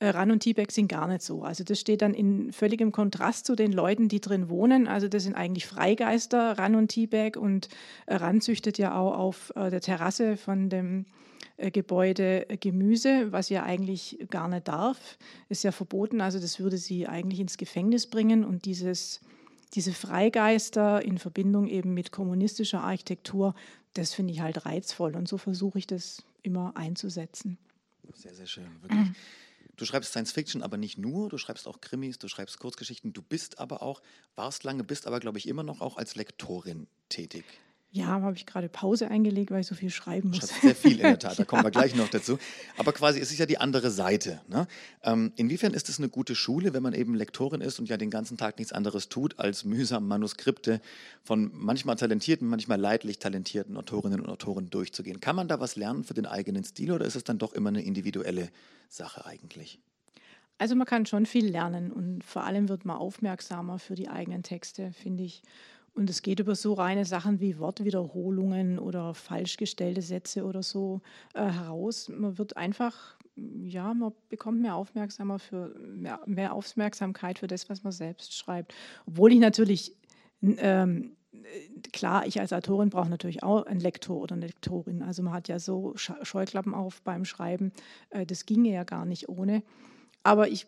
Ran 0.00 0.30
und 0.30 0.40
Tibek 0.40 0.72
sind 0.72 0.88
gar 0.88 1.06
nicht 1.06 1.22
so. 1.22 1.42
Also 1.42 1.64
das 1.64 1.80
steht 1.80 2.02
dann 2.02 2.14
in 2.14 2.52
völligem 2.52 2.92
Kontrast 2.92 3.46
zu 3.46 3.54
den 3.54 3.72
Leuten, 3.72 4.08
die 4.08 4.20
drin 4.20 4.48
wohnen. 4.48 4.86
Also 4.88 5.08
das 5.08 5.22
sind 5.22 5.34
eigentlich 5.34 5.66
Freigeister, 5.66 6.58
Ran 6.58 6.74
und 6.74 6.88
Tibek. 6.88 7.36
Und 7.36 7.68
äh, 8.06 8.16
Ran 8.16 8.40
züchtet 8.40 8.78
ja 8.78 8.98
auch 8.98 9.16
auf 9.16 9.52
äh, 9.56 9.70
der 9.70 9.80
Terrasse 9.80 10.36
von 10.36 10.68
dem 10.68 11.06
Gebäude 11.56 12.46
Gemüse, 12.58 13.30
was 13.30 13.48
ja 13.48 13.62
eigentlich 13.62 14.26
gar 14.28 14.48
nicht 14.48 14.66
darf. 14.66 15.16
Ist 15.48 15.62
ja 15.62 15.70
verboten. 15.70 16.20
Also 16.20 16.40
das 16.40 16.58
würde 16.58 16.78
sie 16.78 17.06
eigentlich 17.06 17.38
ins 17.38 17.58
Gefängnis 17.58 18.08
bringen. 18.08 18.44
Und 18.44 18.64
dieses, 18.64 19.20
diese 19.74 19.92
Freigeister 19.92 21.04
in 21.04 21.18
Verbindung 21.18 21.68
eben 21.68 21.94
mit 21.94 22.10
kommunistischer 22.10 22.82
Architektur, 22.82 23.54
das 23.94 24.12
finde 24.14 24.32
ich 24.32 24.40
halt 24.40 24.66
reizvoll. 24.66 25.14
Und 25.14 25.28
so 25.28 25.38
versuche 25.38 25.78
ich 25.78 25.86
das 25.86 26.24
immer 26.42 26.76
einzusetzen. 26.76 27.56
Sehr, 28.14 28.34
sehr 28.34 28.46
schön, 28.46 28.66
wirklich. 28.82 29.14
Du 29.76 29.84
schreibst 29.84 30.10
Science 30.10 30.32
Fiction, 30.32 30.62
aber 30.62 30.76
nicht 30.76 30.98
nur, 30.98 31.28
du 31.28 31.38
schreibst 31.38 31.66
auch 31.66 31.80
Krimis, 31.80 32.18
du 32.18 32.28
schreibst 32.28 32.58
Kurzgeschichten, 32.58 33.12
du 33.12 33.22
bist 33.22 33.58
aber 33.58 33.82
auch, 33.82 34.02
warst 34.36 34.64
lange, 34.64 34.84
bist 34.84 35.06
aber, 35.06 35.20
glaube 35.20 35.38
ich, 35.38 35.48
immer 35.48 35.62
noch 35.62 35.80
auch 35.80 35.96
als 35.96 36.14
Lektorin 36.14 36.86
tätig. 37.08 37.44
Ja, 37.94 38.06
habe 38.06 38.34
ich 38.34 38.44
gerade 38.44 38.68
Pause 38.68 39.08
eingelegt, 39.08 39.52
weil 39.52 39.60
ich 39.60 39.68
so 39.68 39.76
viel 39.76 39.88
schreiben 39.88 40.30
muss. 40.30 40.38
Schreibst 40.38 40.62
sehr 40.62 40.74
viel 40.74 40.96
in 40.96 41.02
der 41.02 41.18
Tat, 41.20 41.38
da 41.38 41.44
kommen 41.44 41.62
wir 41.62 41.70
gleich 41.70 41.94
noch 41.94 42.08
dazu. 42.08 42.38
Aber 42.76 42.92
quasi, 42.92 43.20
es 43.20 43.30
ist 43.30 43.38
ja 43.38 43.46
die 43.46 43.58
andere 43.58 43.92
Seite. 43.92 44.40
Ne? 44.48 44.66
Ähm, 45.04 45.32
inwiefern 45.36 45.74
ist 45.74 45.88
es 45.88 45.98
eine 46.00 46.08
gute 46.08 46.34
Schule, 46.34 46.74
wenn 46.74 46.82
man 46.82 46.92
eben 46.92 47.14
Lektorin 47.14 47.60
ist 47.60 47.78
und 47.78 47.88
ja 47.88 47.96
den 47.96 48.10
ganzen 48.10 48.36
Tag 48.36 48.58
nichts 48.58 48.72
anderes 48.72 49.08
tut, 49.08 49.38
als 49.38 49.64
mühsam 49.64 50.08
Manuskripte 50.08 50.80
von 51.22 51.52
manchmal 51.54 51.94
talentierten, 51.94 52.48
manchmal 52.48 52.80
leidlich 52.80 53.20
talentierten 53.20 53.76
Autorinnen 53.76 54.20
und 54.20 54.28
Autoren 54.28 54.70
durchzugehen? 54.70 55.20
Kann 55.20 55.36
man 55.36 55.46
da 55.46 55.60
was 55.60 55.76
lernen 55.76 56.02
für 56.02 56.14
den 56.14 56.26
eigenen 56.26 56.64
Stil 56.64 56.90
oder 56.90 57.06
ist 57.06 57.14
es 57.14 57.22
dann 57.22 57.38
doch 57.38 57.52
immer 57.52 57.68
eine 57.68 57.82
individuelle 57.82 58.48
Sache 58.88 59.24
eigentlich? 59.24 59.78
Also 60.58 60.74
man 60.74 60.86
kann 60.86 61.06
schon 61.06 61.26
viel 61.26 61.46
lernen 61.48 61.92
und 61.92 62.24
vor 62.24 62.42
allem 62.42 62.68
wird 62.68 62.84
man 62.84 62.96
aufmerksamer 62.96 63.78
für 63.78 63.94
die 63.94 64.08
eigenen 64.08 64.42
Texte, 64.42 64.92
finde 64.92 65.22
ich. 65.22 65.42
Und 65.94 66.10
es 66.10 66.22
geht 66.22 66.40
über 66.40 66.56
so 66.56 66.74
reine 66.74 67.04
Sachen 67.04 67.40
wie 67.40 67.58
Wortwiederholungen 67.58 68.78
oder 68.80 69.14
falsch 69.14 69.56
gestellte 69.56 70.02
Sätze 70.02 70.44
oder 70.44 70.62
so 70.62 71.00
äh, 71.34 71.44
heraus. 71.44 72.08
Man 72.08 72.36
wird 72.36 72.56
einfach, 72.56 73.16
ja, 73.36 73.94
man 73.94 74.12
bekommt 74.28 74.60
mehr 74.60 74.74
aufmerksamer 74.74 75.38
für 75.38 75.68
mehr, 75.78 76.20
mehr 76.26 76.52
Aufmerksamkeit 76.52 77.38
für 77.38 77.46
das, 77.46 77.70
was 77.70 77.84
man 77.84 77.92
selbst 77.92 78.36
schreibt. 78.36 78.74
Obwohl 79.06 79.32
ich 79.32 79.38
natürlich 79.38 79.96
ähm, 80.42 81.16
klar, 81.92 82.26
ich 82.26 82.40
als 82.40 82.52
Autorin 82.52 82.90
brauche 82.90 83.08
natürlich 83.08 83.42
auch 83.42 83.66
einen 83.66 83.80
Lektor 83.80 84.16
oder 84.16 84.34
eine 84.34 84.46
Lektorin. 84.46 85.02
Also 85.02 85.22
man 85.22 85.32
hat 85.32 85.48
ja 85.48 85.58
so 85.58 85.94
Scheuklappen 85.96 86.74
auf 86.74 87.02
beim 87.02 87.24
Schreiben. 87.24 87.72
Äh, 88.10 88.26
das 88.26 88.46
ginge 88.46 88.72
ja 88.72 88.84
gar 88.84 89.04
nicht 89.04 89.28
ohne. 89.28 89.62
Aber 90.22 90.48
ich 90.48 90.66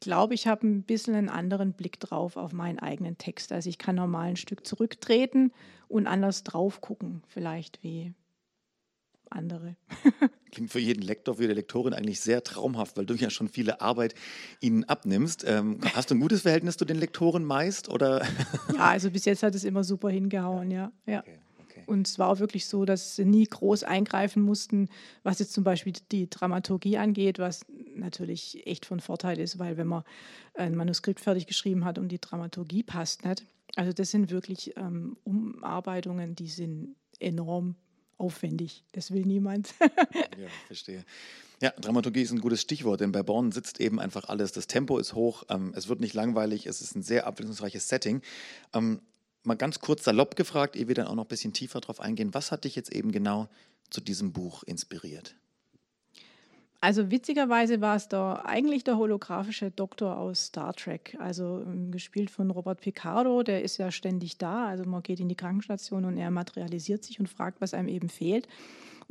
glaube, 0.00 0.34
ich 0.34 0.46
habe 0.46 0.66
ein 0.66 0.82
bisschen 0.82 1.14
einen 1.14 1.28
anderen 1.28 1.72
Blick 1.72 2.00
drauf 2.00 2.36
auf 2.36 2.52
meinen 2.52 2.78
eigenen 2.78 3.18
Text. 3.18 3.52
Also 3.52 3.68
ich 3.68 3.78
kann 3.78 3.96
normal 3.96 4.30
ein 4.30 4.36
Stück 4.36 4.66
zurücktreten 4.66 5.52
und 5.88 6.06
anders 6.06 6.44
drauf 6.44 6.80
gucken, 6.80 7.22
vielleicht 7.28 7.82
wie 7.82 8.12
andere. 9.30 9.76
Klingt 10.52 10.70
für 10.70 10.78
jeden 10.78 11.02
Lektor, 11.02 11.36
für 11.36 11.42
jede 11.42 11.54
Lektorin 11.54 11.94
eigentlich 11.94 12.20
sehr 12.20 12.42
traumhaft, 12.42 12.96
weil 12.96 13.06
du 13.06 13.14
ja 13.14 13.30
schon 13.30 13.48
viele 13.48 13.80
Arbeit 13.80 14.14
ihnen 14.60 14.84
abnimmst. 14.84 15.44
Ähm, 15.46 15.80
hast 15.94 16.10
du 16.10 16.14
ein 16.14 16.20
gutes 16.20 16.42
Verhältnis 16.42 16.76
zu 16.76 16.84
den 16.84 16.98
Lektoren 16.98 17.44
meist? 17.44 17.88
Oder? 17.88 18.22
ja, 18.74 18.90
also 18.90 19.10
bis 19.10 19.24
jetzt 19.24 19.42
hat 19.42 19.54
es 19.54 19.64
immer 19.64 19.84
super 19.84 20.10
hingehauen, 20.10 20.70
ja. 20.70 20.92
ja. 21.06 21.20
Okay. 21.20 21.38
Und 21.92 22.08
es 22.08 22.18
war 22.18 22.28
auch 22.28 22.38
wirklich 22.38 22.66
so, 22.66 22.84
dass 22.84 23.16
sie 23.16 23.24
nie 23.24 23.44
groß 23.44 23.84
eingreifen 23.84 24.42
mussten, 24.42 24.88
was 25.22 25.38
jetzt 25.38 25.52
zum 25.52 25.62
Beispiel 25.62 25.92
die 26.10 26.28
Dramaturgie 26.28 26.96
angeht, 26.96 27.38
was 27.38 27.64
natürlich 27.94 28.66
echt 28.66 28.86
von 28.86 29.00
Vorteil 29.00 29.38
ist, 29.38 29.58
weil 29.58 29.76
wenn 29.76 29.86
man 29.86 30.02
ein 30.54 30.74
Manuskript 30.74 31.20
fertig 31.20 31.46
geschrieben 31.46 31.84
hat 31.84 31.98
und 31.98 32.08
die 32.08 32.20
Dramaturgie 32.20 32.82
passt 32.82 33.24
nicht, 33.24 33.44
also 33.76 33.92
das 33.92 34.10
sind 34.10 34.30
wirklich 34.30 34.76
ähm, 34.76 35.16
Umarbeitungen, 35.24 36.34
die 36.34 36.48
sind 36.48 36.96
enorm 37.20 37.76
aufwendig. 38.18 38.84
Das 38.92 39.10
will 39.10 39.24
niemand. 39.24 39.74
ja, 39.80 40.48
verstehe. 40.66 41.04
Ja, 41.60 41.70
Dramaturgie 41.70 42.22
ist 42.22 42.32
ein 42.32 42.40
gutes 42.40 42.60
Stichwort, 42.60 43.00
denn 43.00 43.12
bei 43.12 43.22
Born 43.22 43.52
sitzt 43.52 43.80
eben 43.80 44.00
einfach 44.00 44.28
alles. 44.28 44.52
Das 44.52 44.66
Tempo 44.66 44.98
ist 44.98 45.14
hoch, 45.14 45.44
ähm, 45.48 45.72
es 45.76 45.88
wird 45.88 46.00
nicht 46.00 46.14
langweilig, 46.14 46.66
es 46.66 46.80
ist 46.80 46.96
ein 46.96 47.02
sehr 47.02 47.26
abwechslungsreiches 47.26 47.88
Setting. 47.88 48.20
Ähm, 48.72 49.00
mal 49.44 49.54
ganz 49.54 49.80
kurz 49.80 50.04
salopp 50.04 50.36
gefragt, 50.36 50.76
ehe 50.76 50.88
wir 50.88 50.94
dann 50.94 51.06
auch 51.06 51.14
noch 51.14 51.24
ein 51.24 51.28
bisschen 51.28 51.52
tiefer 51.52 51.80
drauf 51.80 52.00
eingehen, 52.00 52.34
was 52.34 52.52
hat 52.52 52.64
dich 52.64 52.76
jetzt 52.76 52.92
eben 52.92 53.12
genau 53.12 53.48
zu 53.90 54.00
diesem 54.00 54.32
Buch 54.32 54.62
inspiriert? 54.62 55.36
Also 56.84 57.12
witzigerweise 57.12 57.80
war 57.80 57.94
es 57.94 58.08
da 58.08 58.42
eigentlich 58.44 58.82
der 58.82 58.98
holographische 58.98 59.70
Doktor 59.70 60.18
aus 60.18 60.46
Star 60.46 60.72
Trek, 60.72 61.16
also 61.20 61.62
ähm, 61.64 61.92
gespielt 61.92 62.28
von 62.28 62.50
Robert 62.50 62.80
Picardo, 62.80 63.44
der 63.44 63.62
ist 63.62 63.76
ja 63.76 63.92
ständig 63.92 64.36
da, 64.36 64.66
also 64.66 64.84
man 64.84 65.04
geht 65.04 65.20
in 65.20 65.28
die 65.28 65.36
Krankenstation 65.36 66.04
und 66.04 66.18
er 66.18 66.32
materialisiert 66.32 67.04
sich 67.04 67.20
und 67.20 67.28
fragt, 67.28 67.60
was 67.60 67.72
einem 67.72 67.86
eben 67.86 68.08
fehlt. 68.08 68.48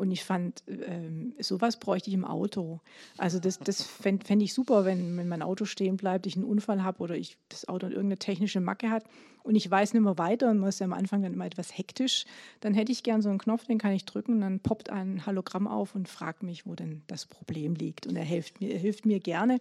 Und 0.02 0.10
ich 0.10 0.24
fand, 0.24 0.64
ähm, 0.68 1.36
sowas 1.38 1.78
bräuchte 1.78 2.10
ich 2.10 2.16
im 2.16 2.26
Auto. 2.26 2.80
Also 3.20 3.38
das, 3.38 3.60
das 3.60 3.84
fände 3.84 4.26
fänd 4.26 4.42
ich 4.42 4.52
super, 4.52 4.84
wenn, 4.84 5.16
wenn 5.16 5.28
mein 5.28 5.44
Auto 5.44 5.66
stehen 5.66 5.96
bleibt, 5.96 6.26
ich 6.26 6.36
einen 6.36 6.44
Unfall 6.44 6.84
habe 6.84 7.04
oder 7.04 7.16
ich 7.16 7.38
das 7.50 7.68
Auto 7.68 7.86
irgendeine 7.86 8.18
technische 8.18 8.62
Macke 8.62 8.90
hat 8.90 9.04
und 9.44 9.54
ich 9.54 9.70
weiß 9.70 9.94
nicht 9.94 10.02
mehr 10.02 10.18
weiter 10.18 10.50
und 10.50 10.58
man 10.58 10.70
ist 10.70 10.80
ja 10.80 10.86
am 10.86 10.94
Anfang 10.94 11.22
dann 11.22 11.36
immer 11.36 11.46
etwas 11.46 11.78
hektisch, 11.78 12.26
dann 12.62 12.74
hätte 12.74 12.92
ich 12.92 13.04
gern 13.04 13.22
so 13.22 13.30
einen 13.30 13.38
Knopf, 13.38 13.68
den 13.68 13.78
kann 13.78 13.92
ich 13.92 14.06
drücken 14.06 14.34
und 14.34 14.42
dann 14.42 14.60
poppt 14.60 14.90
ein 14.90 15.24
Hologramm 15.28 15.68
auf 15.68 15.94
und 15.94 16.10
fragt 16.10 16.42
mich, 16.42 16.66
wo 16.66 16.74
denn 16.74 17.04
das 17.06 17.28
Problem 17.28 17.76
liegt. 17.76 18.08
Und 18.08 18.16
er 18.16 18.26
hilft 18.26 18.60
mir, 18.60 18.74
er 18.74 18.80
hilft 18.80 19.06
mir 19.06 19.20
gerne. 19.20 19.60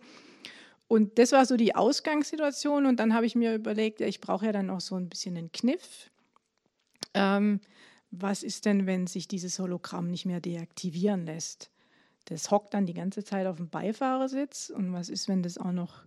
Und 0.88 1.18
das 1.18 1.32
war 1.32 1.44
so 1.44 1.59
die 1.59 1.75
Ausgangssituation. 1.75 2.87
Und 2.87 2.99
dann 2.99 3.12
habe 3.12 3.26
ich 3.26 3.35
mir 3.35 3.54
überlegt, 3.54 4.00
ich 4.00 4.23
brauche 4.23 4.47
ja 4.47 4.52
dann 4.52 4.70
auch 4.70 4.80
so 4.80 4.94
ein 4.94 5.11
bisschen 5.11 5.37
einen 5.37 5.52
Kniff. 5.52 6.11
Ähm, 7.12 7.61
was 8.11 8.43
ist 8.43 8.64
denn, 8.64 8.87
wenn 8.87 9.07
sich 9.07 9.29
dieses 9.29 9.59
Hologramm 9.59 10.11
nicht 10.11 10.26
mehr 10.26 10.40
deaktivieren 10.40 11.25
lässt? 11.25 11.71
Das 12.26 12.50
hockt 12.50 12.75
dann 12.75 12.87
die 12.87 12.95
ganze 12.95 13.25
Zeit 13.25 13.47
auf 13.47 13.57
dem 13.57 13.69
Beifahrersitz. 13.69 14.71
Und 14.71 14.93
was 14.93 15.09
ist, 15.09 15.29
wenn 15.29 15.43
das 15.43 15.59
auch 15.59 15.73
noch 15.73 16.05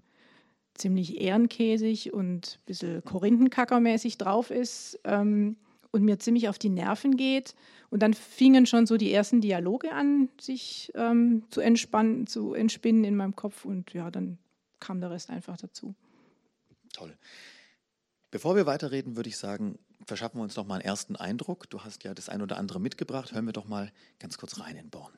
ziemlich 0.74 1.22
ehrenkäsig 1.22 2.14
und 2.14 2.60
ein 2.60 2.66
bisschen 2.66 3.04
Korinthenkackermäßig 3.04 4.18
drauf 4.18 4.50
ist 4.50 5.00
ähm, 5.04 5.58
und 5.92 6.04
mir 6.04 6.20
ziemlich 6.20 6.50
auf 6.50 6.60
die 6.60 6.70
Nerven 6.70 7.18
geht? 7.18 7.56
Und 7.90 8.02
dann 8.02 8.14
fingen 8.14 8.66
schon 8.66 8.86
so 8.86 8.98
die 8.98 9.14
ersten 9.14 9.40
Dialoge 9.40 9.92
an, 9.92 10.30
sich 10.40 10.92
ähm, 10.96 11.44
zu 11.50 11.62
entspannen, 11.62 12.28
zu 12.28 12.54
entspinnen 12.54 13.04
in 13.04 13.16
meinem 13.16 13.36
Kopf. 13.36 13.66
Und 13.66 13.94
ja, 13.94 14.10
dann 14.10 14.38
kam 14.80 15.00
der 15.00 15.12
Rest 15.12 15.30
einfach 15.30 15.58
dazu. 15.58 15.96
Toll. 16.92 17.16
Bevor 18.32 18.56
wir 18.56 18.66
weiterreden, 18.66 19.16
würde 19.16 19.30
ich 19.30 19.38
sagen, 19.38 19.78
verschaffen 20.06 20.40
wir 20.40 20.44
uns 20.44 20.56
noch 20.56 20.66
mal 20.66 20.76
einen 20.76 20.86
ersten 20.86 21.16
Eindruck. 21.16 21.70
Du 21.70 21.82
hast 21.82 22.04
ja 22.04 22.14
das 22.14 22.30
ein 22.30 22.42
oder 22.42 22.58
andere 22.58 22.80
mitgebracht. 22.80 23.32
Hören 23.34 23.46
wir 23.46 23.54
doch 23.54 23.68
mal 23.68 23.92
ganz 24.20 24.38
kurz 24.38 24.60
rein 24.60 24.76
in 24.76 24.90
Born. 24.90 25.14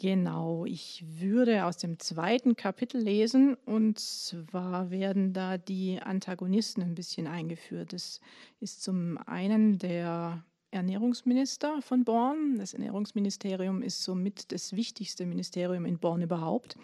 Genau, 0.00 0.64
ich 0.64 1.04
würde 1.08 1.64
aus 1.64 1.76
dem 1.76 1.98
zweiten 1.98 2.54
Kapitel 2.54 3.00
lesen 3.00 3.56
und 3.64 3.98
zwar 3.98 4.92
werden 4.92 5.32
da 5.32 5.58
die 5.58 6.00
Antagonisten 6.00 6.82
ein 6.82 6.94
bisschen 6.94 7.26
eingeführt. 7.26 7.92
Das 7.92 8.20
ist 8.60 8.84
zum 8.84 9.18
einen 9.26 9.78
der 9.78 10.44
Ernährungsminister 10.70 11.82
von 11.82 12.04
Born. 12.04 12.58
Das 12.58 12.74
Ernährungsministerium 12.74 13.82
ist 13.82 14.04
somit 14.04 14.52
das 14.52 14.72
wichtigste 14.72 15.26
Ministerium 15.26 15.84
in 15.84 15.98
Born 15.98 16.22
überhaupt. 16.22 16.76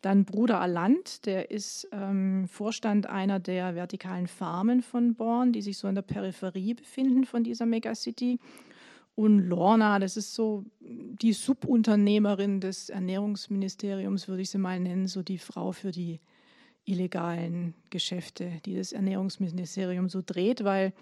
Dann 0.00 0.24
Bruder 0.24 0.60
Aland, 0.60 1.26
der 1.26 1.50
ist 1.50 1.88
ähm, 1.92 2.48
Vorstand 2.48 3.06
einer 3.06 3.38
der 3.38 3.74
vertikalen 3.74 4.26
Farmen 4.26 4.82
von 4.82 5.14
Born, 5.14 5.52
die 5.52 5.62
sich 5.62 5.78
so 5.78 5.88
in 5.88 5.94
der 5.94 6.02
Peripherie 6.02 6.74
befinden 6.74 7.24
von 7.24 7.44
dieser 7.44 7.66
Megacity. 7.66 8.38
Und 9.14 9.40
Lorna, 9.40 9.98
das 9.98 10.16
ist 10.16 10.34
so 10.34 10.64
die 10.80 11.32
Subunternehmerin 11.32 12.60
des 12.60 12.88
Ernährungsministeriums, 12.88 14.28
würde 14.28 14.42
ich 14.42 14.50
sie 14.50 14.58
mal 14.58 14.80
nennen, 14.80 15.08
so 15.08 15.22
die 15.22 15.38
Frau 15.38 15.72
für 15.72 15.90
die 15.90 16.20
illegalen 16.86 17.74
Geschäfte, 17.90 18.60
die 18.64 18.76
das 18.76 18.92
Ernährungsministerium 18.92 20.08
so 20.08 20.22
dreht, 20.24 20.64
weil 20.64 20.94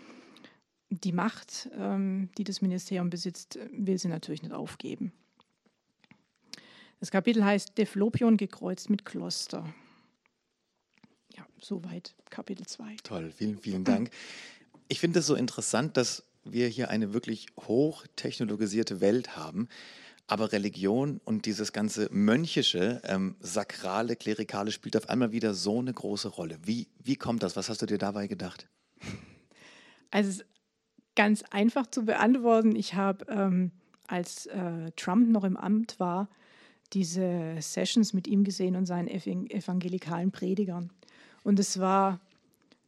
die 0.91 1.13
Macht, 1.13 1.71
ähm, 1.79 2.31
die 2.39 2.45
das 2.45 2.63
Ministerium 2.63 3.11
besitzt, 3.11 3.59
will 3.73 3.99
sie 3.99 4.09
natürlich 4.09 4.43
nicht 4.43 4.55
aufgeben. 4.55 5.13
Das 7.01 7.11
Kapitel 7.11 7.45
heißt 7.45 7.79
Deflopion 7.79 8.37
gekreuzt 8.37 8.91
mit 8.91 9.05
Kloster. 9.05 9.65
Ja, 11.37 11.47
soweit 11.61 12.15
Kapitel 12.31 12.67
2. 12.67 12.97
Toll, 13.05 13.31
vielen, 13.31 13.59
vielen 13.59 13.85
Dank. 13.85 14.11
Ich 14.89 14.99
finde 14.99 15.21
es 15.21 15.27
so 15.27 15.35
interessant, 15.35 15.97
dass 15.97 16.25
wir 16.45 16.67
hier 16.67 16.91
eine 16.91 17.13
wirklich 17.13 17.47
hochtechnologisierte 17.57 19.01
Welt 19.01 19.37
haben, 19.37 19.69
aber 20.27 20.53
Religion 20.53 21.21
und 21.25 21.47
dieses 21.47 21.73
ganze 21.73 22.09
mönchische, 22.11 23.01
ähm, 23.05 23.37
sakrale, 23.41 24.17
klerikale 24.17 24.73
spielt 24.73 24.97
auf 24.97 25.09
einmal 25.09 25.31
wieder 25.31 25.55
so 25.55 25.79
eine 25.79 25.93
große 25.93 26.29
Rolle. 26.29 26.59
Wie, 26.65 26.89
wie 27.03 27.17
kommt 27.17 27.43
das? 27.43 27.55
Was 27.57 27.69
hast 27.69 27.81
du 27.83 27.87
dir 27.87 27.99
dabei 27.99 28.27
gedacht? 28.27 28.69
Also 30.11 30.43
ganz 31.15 31.43
einfach 31.51 31.87
zu 31.87 32.05
beantworten. 32.05 32.75
Ich 32.75 32.95
habe, 32.95 33.27
ähm, 33.29 33.73
als 34.07 34.47
äh, 34.47 34.91
Trump 34.97 35.29
noch 35.29 35.45
im 35.45 35.57
Amt 35.57 36.01
war, 36.01 36.29
diese 36.93 37.57
Sessions 37.61 38.13
mit 38.13 38.27
ihm 38.27 38.45
gesehen 38.45 38.77
und 38.77 38.87
seinen 38.87 39.09
evangelikalen 39.09 40.31
Predigern. 40.31 40.91
Und 41.45 41.59
es 41.59 41.79
war, 41.79 42.21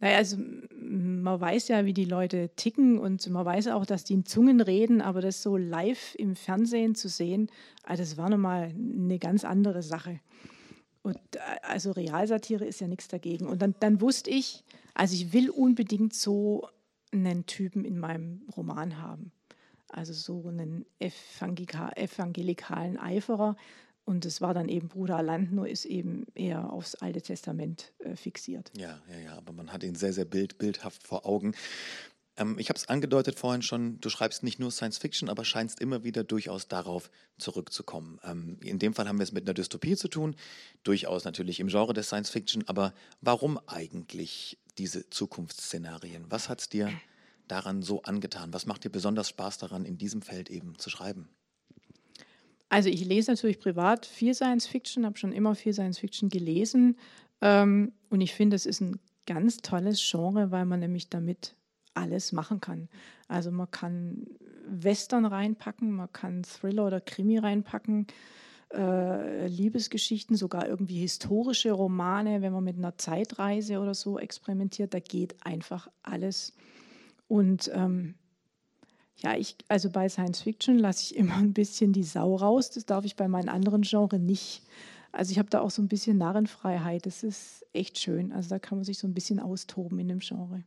naja, 0.01 0.17
also 0.17 0.39
man 0.81 1.41
weiß 1.41 1.69
ja, 1.69 1.85
wie 1.85 1.93
die 1.93 2.05
Leute 2.05 2.51
ticken 2.57 2.99
und 2.99 3.29
man 3.29 3.45
weiß 3.45 3.69
auch, 3.69 3.87
dass 3.87 4.05
die 4.05 4.15
in 4.15 4.25
Zungen 4.25 4.61
reden, 4.61 5.01
aber 5.01 5.21
das 5.21 5.43
so 5.43 5.57
live 5.57 6.15
im 6.17 6.35
Fernsehen 6.35 6.95
zu 6.95 7.09
sehen, 7.09 7.51
also 7.83 8.03
das 8.03 8.17
war 8.17 8.31
nochmal 8.31 8.75
eine 8.75 9.19
ganz 9.19 9.45
andere 9.45 9.83
Sache. 9.83 10.21
Und 11.03 11.19
also 11.63 11.93
Realsatire 11.93 12.67
ist 12.67 12.81
ja 12.81 12.89
nichts 12.89 13.09
dagegen. 13.09 13.47
Und 13.47 13.63
dann, 13.63 13.75
dann 13.81 14.01
wusste 14.01 14.31
ich, 14.31 14.65
also 14.95 15.15
ich 15.15 15.33
will 15.33 15.51
unbedingt 15.51 16.15
so 16.15 16.69
einen 17.13 17.47
Typen 17.47 17.85
in 17.85 17.99
meinem 17.99 18.43
Roman 18.57 19.01
haben. 19.01 19.33
Also 19.89 20.13
so 20.13 20.47
einen 20.47 20.85
evangelikalen 20.99 22.99
Eiferer, 22.99 23.57
und 24.05 24.25
es 24.25 24.41
war 24.41 24.55
dann 24.55 24.69
eben 24.69 24.89
Bruder 24.89 25.23
Land, 25.23 25.53
nur 25.53 25.69
ist 25.69 25.85
eben 25.85 26.27
eher 26.35 26.73
aufs 26.73 26.95
Alte 26.97 27.23
Testament 27.23 27.93
äh, 27.99 28.17
fixiert. 28.17 28.73
Ja, 28.77 29.01
ja, 29.11 29.19
ja, 29.19 29.37
aber 29.37 29.53
man 29.53 29.73
hat 29.73 29.83
ihn 29.83 29.95
sehr, 29.95 30.13
sehr 30.13 30.25
bild, 30.25 30.59
bildhaft 30.59 31.07
vor 31.07 31.27
Augen. 31.27 31.55
Ähm, 32.37 32.59
ich 32.59 32.69
habe 32.69 32.79
es 32.79 32.89
angedeutet 32.89 33.39
vorhin 33.39 33.63
schon, 33.63 34.01
du 34.01 34.09
schreibst 34.09 34.43
nicht 34.43 34.59
nur 34.59 34.71
Science 34.71 34.99
Fiction, 34.99 35.29
aber 35.29 35.45
scheinst 35.45 35.81
immer 35.81 36.03
wieder 36.05 36.25
durchaus 36.25 36.69
darauf 36.69 37.11
zurückzukommen. 37.39 38.19
Ähm, 38.25 38.59
in 38.63 38.79
dem 38.79 38.95
Fall 38.95 39.07
haben 39.07 39.19
wir 39.19 39.25
es 39.25 39.33
mit 39.33 39.47
einer 39.47 39.55
Dystopie 39.55 39.97
zu 39.97 40.09
tun, 40.09 40.35
durchaus 40.83 41.25
natürlich 41.25 41.61
im 41.61 41.69
Genre 41.69 41.93
des 41.93 42.07
Science 42.07 42.31
Fiction, 42.31 42.65
aber 42.67 42.95
warum 43.21 43.61
eigentlich 43.67 44.59
diese 44.79 45.09
Zukunftsszenarien? 45.11 46.31
Was 46.31 46.49
hat 46.49 46.61
es 46.61 46.69
dir 46.69 46.91
daran 47.47 47.83
so 47.83 48.03
angetan? 48.03 48.55
Was 48.55 48.67
macht 48.67 48.85
dir 48.85 48.91
besonders 48.91 49.29
Spaß 49.29 49.59
daran, 49.59 49.85
in 49.85 49.99
diesem 49.99 50.23
Feld 50.23 50.51
eben 50.51 50.79
zu 50.79 50.89
schreiben? 50.89 51.29
Also 52.71 52.89
ich 52.89 53.05
lese 53.05 53.33
natürlich 53.33 53.59
privat 53.59 54.07
viel 54.07 54.33
Science 54.33 54.67
Fiction, 54.67 55.05
habe 55.05 55.19
schon 55.19 55.33
immer 55.33 55.55
viel 55.55 55.75
Science 55.75 55.99
Fiction 55.99 56.29
gelesen 56.31 56.97
ähm, 57.43 57.93
und 58.09 58.21
ich 58.21 58.33
finde, 58.33 58.57
es 58.57 58.65
ist 58.65 58.81
ein 58.81 59.01
ganz 59.27 59.59
tolles 59.59 60.01
Genre, 60.11 60.51
weil 60.51 60.65
man 60.65 60.81
nämlich 60.81 61.11
damit 61.11 61.57
alles 61.95 62.33
machen 62.33 62.61
kann. 62.61 62.89
Also 63.29 63.51
man 63.51 63.71
kann 63.71 64.27
Western 64.67 65.27
reinpacken, 65.27 65.91
man 65.91 66.13
kann 66.13 66.45
Thriller 66.45 66.87
oder 66.87 67.01
Krimi 67.01 67.39
reinpacken, 67.39 68.07
äh, 68.73 69.49
Liebesgeschichten, 69.49 70.37
sogar 70.37 70.69
irgendwie 70.69 71.01
historische 71.01 71.73
Romane, 71.73 72.41
wenn 72.41 72.53
man 72.53 72.63
mit 72.63 72.77
einer 72.77 72.97
Zeitreise 72.97 73.81
oder 73.81 73.95
so 73.95 74.19
experimentiert, 74.19 74.95
da 74.95 75.01
geht 75.01 75.35
einfach 75.45 75.89
alles. 76.05 76.53
Und 77.27 77.71
ähm, 77.75 78.15
ja, 79.23 79.37
ich, 79.37 79.57
also 79.69 79.91
bei 79.91 80.09
Science 80.09 80.41
Fiction 80.43 80.79
lasse 80.79 81.03
ich 81.05 81.17
immer 81.17 81.37
ein 81.39 81.53
bisschen 81.53 81.93
die 81.93 82.05
Sau 82.05 82.37
raus. 82.37 82.71
Das 82.71 82.87
darf 82.87 83.05
ich 83.05 83.17
bei 83.17 83.29
meinen 83.29 83.49
anderen 83.49 83.83
Genres 83.83 84.21
nicht. 84.21 84.63
Also 85.13 85.33
ich 85.33 85.39
habe 85.39 85.51
da 85.51 85.61
auch 85.61 85.71
so 85.71 85.83
ein 85.83 85.89
bisschen 85.89 86.19
Narrenfreiheit. 86.19 87.07
Das 87.07 87.23
ist 87.23 87.67
echt 87.73 87.99
schön. 87.99 88.33
Also 88.33 88.51
da 88.51 88.59
kann 88.59 88.79
man 88.79 88.85
sich 88.85 88.99
so 88.99 89.07
ein 89.07 89.15
bisschen 89.15 89.41
austoben 89.41 89.99
in 89.99 90.09
dem 90.09 90.21
Genre. 90.21 90.63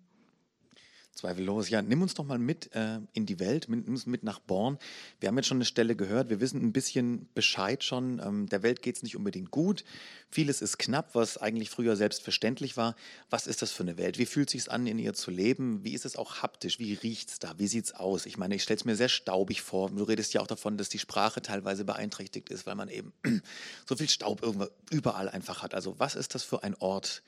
Zweifellos. 1.15 1.69
Ja, 1.69 1.81
nimm 1.83 2.01
uns 2.01 2.15
doch 2.15 2.25
mal 2.25 2.39
mit 2.39 2.73
äh, 2.75 2.99
in 3.13 3.27
die 3.27 3.39
Welt, 3.39 3.67
nimm 3.69 3.83
uns 3.85 4.07
mit 4.07 4.23
nach 4.23 4.39
Born. 4.39 4.79
Wir 5.19 5.29
haben 5.29 5.37
jetzt 5.37 5.47
schon 5.47 5.57
eine 5.57 5.65
Stelle 5.65 5.95
gehört, 5.95 6.29
wir 6.29 6.41
wissen 6.41 6.61
ein 6.61 6.73
bisschen 6.73 7.29
Bescheid 7.35 7.83
schon. 7.83 8.19
Ähm, 8.19 8.49
der 8.49 8.63
Welt 8.63 8.81
geht 8.81 8.95
es 8.95 9.03
nicht 9.03 9.15
unbedingt 9.15 9.51
gut. 9.51 9.83
Vieles 10.29 10.61
ist 10.63 10.79
knapp, 10.79 11.13
was 11.13 11.37
eigentlich 11.37 11.69
früher 11.69 11.95
selbstverständlich 11.95 12.77
war. 12.77 12.95
Was 13.29 13.45
ist 13.45 13.61
das 13.61 13.71
für 13.71 13.83
eine 13.83 13.97
Welt? 13.97 14.17
Wie 14.17 14.25
fühlt 14.25 14.47
es 14.47 14.63
sich 14.63 14.71
an, 14.71 14.87
in 14.87 14.97
ihr 14.97 15.13
zu 15.13 15.29
leben? 15.29 15.83
Wie 15.83 15.93
ist 15.93 16.05
es 16.05 16.15
auch 16.15 16.41
haptisch? 16.41 16.79
Wie 16.79 16.95
riecht 16.95 17.29
es 17.29 17.39
da? 17.39 17.53
Wie 17.59 17.67
sieht 17.67 17.85
es 17.85 17.93
aus? 17.93 18.25
Ich 18.25 18.37
meine, 18.37 18.55
ich 18.55 18.63
stelle 18.63 18.77
es 18.77 18.85
mir 18.85 18.95
sehr 18.95 19.09
staubig 19.09 19.61
vor. 19.61 19.91
Du 19.91 20.03
redest 20.03 20.33
ja 20.33 20.41
auch 20.41 20.47
davon, 20.47 20.77
dass 20.77 20.89
die 20.89 20.99
Sprache 20.99 21.43
teilweise 21.43 21.85
beeinträchtigt 21.85 22.49
ist, 22.49 22.65
weil 22.65 22.75
man 22.75 22.89
eben 22.89 23.13
so 23.85 23.95
viel 23.95 24.09
Staub 24.09 24.41
überall 24.89 25.29
einfach 25.29 25.61
hat. 25.61 25.75
Also 25.75 25.99
was 25.99 26.15
ist 26.15 26.33
das 26.33 26.43
für 26.43 26.63
ein 26.63 26.73
Ort, 26.75 27.21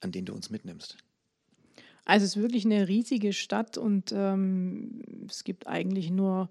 an 0.00 0.10
den 0.10 0.24
du 0.24 0.34
uns 0.34 0.50
mitnimmst? 0.50 0.96
Also 2.08 2.24
es 2.24 2.36
ist 2.36 2.42
wirklich 2.42 2.64
eine 2.64 2.88
riesige 2.88 3.34
Stadt 3.34 3.76
und 3.76 4.14
ähm, 4.16 5.02
es 5.28 5.44
gibt 5.44 5.66
eigentlich 5.66 6.10
nur 6.10 6.48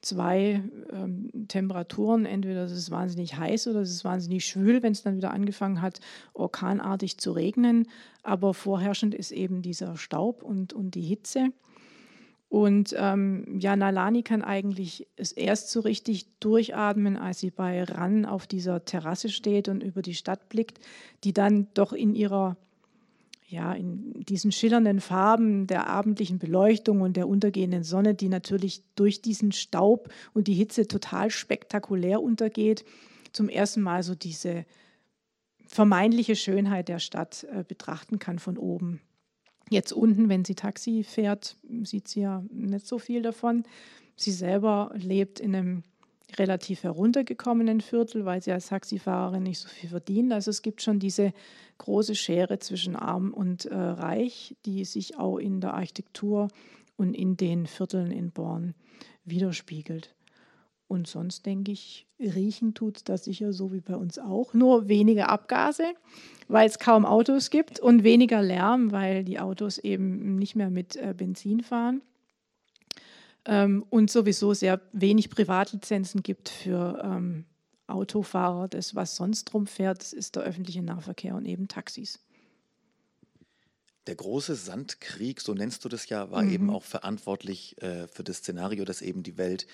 zwei 0.00 0.64
ähm, 0.92 1.30
Temperaturen. 1.46 2.26
Entweder 2.26 2.64
es 2.64 2.72
ist 2.72 2.90
wahnsinnig 2.90 3.36
heiß 3.38 3.68
oder 3.68 3.82
es 3.82 3.90
ist 3.90 4.04
wahnsinnig 4.04 4.44
schwül, 4.44 4.82
wenn 4.82 4.90
es 4.90 5.04
dann 5.04 5.16
wieder 5.16 5.30
angefangen 5.30 5.80
hat, 5.80 6.00
orkanartig 6.34 7.18
zu 7.18 7.30
regnen. 7.30 7.86
Aber 8.24 8.52
vorherrschend 8.52 9.14
ist 9.14 9.30
eben 9.30 9.62
dieser 9.62 9.96
Staub 9.96 10.42
und, 10.42 10.72
und 10.72 10.96
die 10.96 11.02
Hitze. 11.02 11.50
Und 12.48 12.92
ähm, 12.98 13.60
ja, 13.60 13.76
Nalani 13.76 14.24
kann 14.24 14.42
eigentlich 14.42 15.06
es 15.14 15.30
erst 15.30 15.70
so 15.70 15.80
richtig 15.80 16.26
durchatmen, 16.40 17.16
als 17.16 17.38
sie 17.38 17.52
bei 17.52 17.84
Ran 17.84 18.24
auf 18.24 18.48
dieser 18.48 18.84
Terrasse 18.84 19.28
steht 19.28 19.68
und 19.68 19.84
über 19.84 20.02
die 20.02 20.14
Stadt 20.14 20.48
blickt, 20.48 20.80
die 21.22 21.32
dann 21.32 21.68
doch 21.74 21.92
in 21.92 22.16
ihrer 22.16 22.56
ja, 23.48 23.72
in 23.72 24.12
diesen 24.24 24.50
schillernden 24.50 25.00
Farben 25.00 25.66
der 25.66 25.86
abendlichen 25.86 26.38
Beleuchtung 26.38 27.00
und 27.00 27.16
der 27.16 27.28
untergehenden 27.28 27.84
Sonne, 27.84 28.14
die 28.14 28.28
natürlich 28.28 28.82
durch 28.96 29.22
diesen 29.22 29.52
Staub 29.52 30.12
und 30.34 30.48
die 30.48 30.54
Hitze 30.54 30.88
total 30.88 31.30
spektakulär 31.30 32.20
untergeht, 32.20 32.84
zum 33.32 33.48
ersten 33.48 33.82
Mal 33.82 34.02
so 34.02 34.14
diese 34.14 34.64
vermeintliche 35.66 36.34
Schönheit 36.34 36.88
der 36.88 36.98
Stadt 36.98 37.46
äh, 37.52 37.64
betrachten 37.66 38.18
kann 38.18 38.38
von 38.38 38.58
oben. 38.58 39.00
Jetzt 39.68 39.92
unten, 39.92 40.28
wenn 40.28 40.44
sie 40.44 40.54
Taxi 40.54 41.02
fährt, 41.02 41.56
sieht 41.82 42.08
sie 42.08 42.20
ja 42.20 42.44
nicht 42.50 42.86
so 42.86 42.98
viel 42.98 43.22
davon. 43.22 43.64
Sie 44.14 44.30
selber 44.30 44.92
lebt 44.94 45.40
in 45.40 45.54
einem 45.54 45.82
relativ 46.38 46.82
heruntergekommenen 46.82 47.80
Viertel, 47.80 48.24
weil 48.24 48.42
sie 48.42 48.52
als 48.52 48.68
Taxifahrerin 48.68 49.42
nicht 49.42 49.58
so 49.58 49.68
viel 49.68 49.88
verdient. 49.88 50.32
Also 50.32 50.50
es 50.50 50.62
gibt 50.62 50.82
schon 50.82 50.98
diese 50.98 51.32
große 51.78 52.14
Schere 52.14 52.58
zwischen 52.58 52.96
arm 52.96 53.32
und 53.32 53.66
äh, 53.66 53.74
reich, 53.74 54.56
die 54.64 54.84
sich 54.84 55.18
auch 55.18 55.38
in 55.38 55.60
der 55.60 55.74
Architektur 55.74 56.48
und 56.96 57.14
in 57.14 57.36
den 57.36 57.66
Vierteln 57.66 58.10
in 58.10 58.30
Born 58.30 58.74
widerspiegelt. 59.24 60.14
Und 60.88 61.08
sonst 61.08 61.46
denke 61.46 61.72
ich, 61.72 62.06
riechen 62.20 62.74
tut 62.74 63.08
das 63.08 63.24
sicher 63.24 63.52
so 63.52 63.72
wie 63.72 63.80
bei 63.80 63.96
uns 63.96 64.18
auch. 64.18 64.54
Nur 64.54 64.88
weniger 64.88 65.30
Abgase, 65.30 65.94
weil 66.46 66.68
es 66.68 66.78
kaum 66.78 67.04
Autos 67.04 67.50
gibt 67.50 67.80
und 67.80 68.04
weniger 68.04 68.40
Lärm, 68.40 68.92
weil 68.92 69.24
die 69.24 69.40
Autos 69.40 69.78
eben 69.78 70.36
nicht 70.36 70.54
mehr 70.54 70.70
mit 70.70 70.94
äh, 70.94 71.12
Benzin 71.16 71.60
fahren 71.60 72.02
ähm, 73.46 73.84
und 73.90 74.10
sowieso 74.10 74.54
sehr 74.54 74.80
wenig 74.92 75.30
Privatlizenzen 75.30 76.22
gibt 76.22 76.48
für 76.48 77.00
ähm, 77.02 77.44
Autofahrer. 77.86 78.68
Das, 78.68 78.94
was 78.94 79.16
sonst 79.16 79.52
rumfährt, 79.54 80.00
das 80.00 80.12
ist 80.12 80.36
der 80.36 80.42
öffentliche 80.42 80.82
Nahverkehr 80.82 81.34
und 81.34 81.44
eben 81.44 81.68
Taxis. 81.68 82.18
Der 84.06 84.14
große 84.14 84.54
Sandkrieg, 84.54 85.40
so 85.40 85.54
nennst 85.54 85.84
du 85.84 85.88
das 85.88 86.08
ja, 86.08 86.30
war 86.30 86.42
mhm. 86.42 86.52
eben 86.52 86.70
auch 86.70 86.84
verantwortlich 86.84 87.80
äh, 87.82 88.06
für 88.08 88.22
das 88.22 88.38
Szenario, 88.38 88.84
dass 88.84 89.02
eben 89.02 89.22
die 89.22 89.36
Welt 89.36 89.66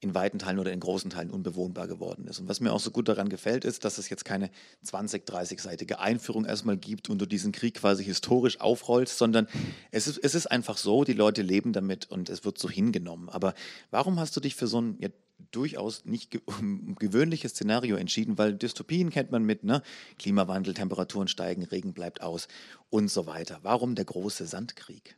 in 0.00 0.14
weiten 0.14 0.38
Teilen 0.38 0.58
oder 0.58 0.72
in 0.72 0.80
großen 0.80 1.10
Teilen 1.10 1.30
unbewohnbar 1.30 1.88
geworden 1.88 2.26
ist. 2.26 2.38
Und 2.38 2.48
was 2.48 2.60
mir 2.60 2.72
auch 2.72 2.80
so 2.80 2.90
gut 2.90 3.08
daran 3.08 3.28
gefällt, 3.28 3.64
ist, 3.64 3.84
dass 3.84 3.98
es 3.98 4.08
jetzt 4.08 4.24
keine 4.24 4.50
20, 4.82 5.26
30-seitige 5.26 5.94
Einführung 5.94 6.44
erstmal 6.44 6.76
gibt 6.76 7.08
und 7.08 7.18
du 7.18 7.26
diesen 7.26 7.52
Krieg 7.52 7.74
quasi 7.74 8.04
historisch 8.04 8.60
aufrollst, 8.60 9.18
sondern 9.18 9.48
es 9.90 10.06
ist, 10.06 10.18
es 10.18 10.34
ist 10.34 10.46
einfach 10.46 10.76
so, 10.76 11.04
die 11.04 11.12
Leute 11.12 11.42
leben 11.42 11.72
damit 11.72 12.10
und 12.10 12.28
es 12.28 12.44
wird 12.44 12.58
so 12.58 12.68
hingenommen. 12.68 13.28
Aber 13.28 13.54
warum 13.90 14.20
hast 14.20 14.36
du 14.36 14.40
dich 14.40 14.54
für 14.54 14.66
so 14.66 14.80
ein 14.80 14.96
ja, 15.00 15.08
durchaus 15.50 16.04
nicht 16.04 16.30
ge 16.30 16.40
gewöhnliches 16.98 17.52
Szenario 17.52 17.96
entschieden? 17.96 18.38
Weil 18.38 18.54
Dystopien 18.54 19.10
kennt 19.10 19.30
man 19.30 19.44
mit, 19.44 19.64
ne? 19.64 19.82
Klimawandel, 20.18 20.74
Temperaturen 20.74 21.28
steigen, 21.28 21.64
Regen 21.64 21.94
bleibt 21.94 22.22
aus 22.22 22.48
und 22.90 23.10
so 23.10 23.26
weiter. 23.26 23.60
Warum 23.62 23.94
der 23.94 24.04
große 24.04 24.46
Sandkrieg? 24.46 25.16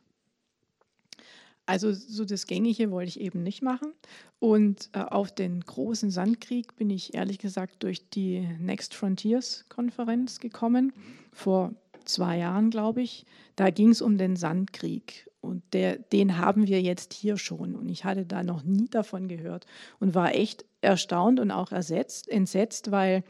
Also 1.69 1.93
so 1.93 2.25
das 2.25 2.47
Gängige 2.47 2.89
wollte 2.89 3.09
ich 3.09 3.19
eben 3.19 3.43
nicht 3.43 3.61
machen. 3.61 3.93
Und 4.39 4.89
äh, 4.93 5.01
auf 5.01 5.31
den 5.31 5.61
großen 5.61 6.09
Sandkrieg 6.09 6.75
bin 6.77 6.89
ich 6.89 7.13
ehrlich 7.13 7.37
gesagt 7.37 7.83
durch 7.83 8.09
die 8.09 8.39
Next 8.59 8.95
Frontiers 8.95 9.65
Konferenz 9.69 10.39
gekommen, 10.39 10.93
vor 11.31 11.75
zwei 12.05 12.39
Jahren, 12.39 12.71
glaube 12.71 13.03
ich. 13.03 13.27
Da 13.55 13.69
ging 13.69 13.89
es 13.89 14.01
um 14.01 14.17
den 14.17 14.35
Sandkrieg. 14.35 15.29
Und 15.41 15.61
der, 15.73 15.97
den 15.99 16.39
haben 16.39 16.65
wir 16.65 16.81
jetzt 16.81 17.13
hier 17.13 17.37
schon. 17.37 17.75
Und 17.75 17.87
ich 17.87 18.03
hatte 18.03 18.25
da 18.25 18.41
noch 18.41 18.63
nie 18.63 18.87
davon 18.89 19.27
gehört 19.27 19.67
und 19.99 20.15
war 20.15 20.33
echt 20.33 20.65
erstaunt 20.81 21.39
und 21.39 21.51
auch 21.51 21.71
ersetzt, 21.71 22.29
entsetzt, 22.29 22.89
weil 22.89 23.23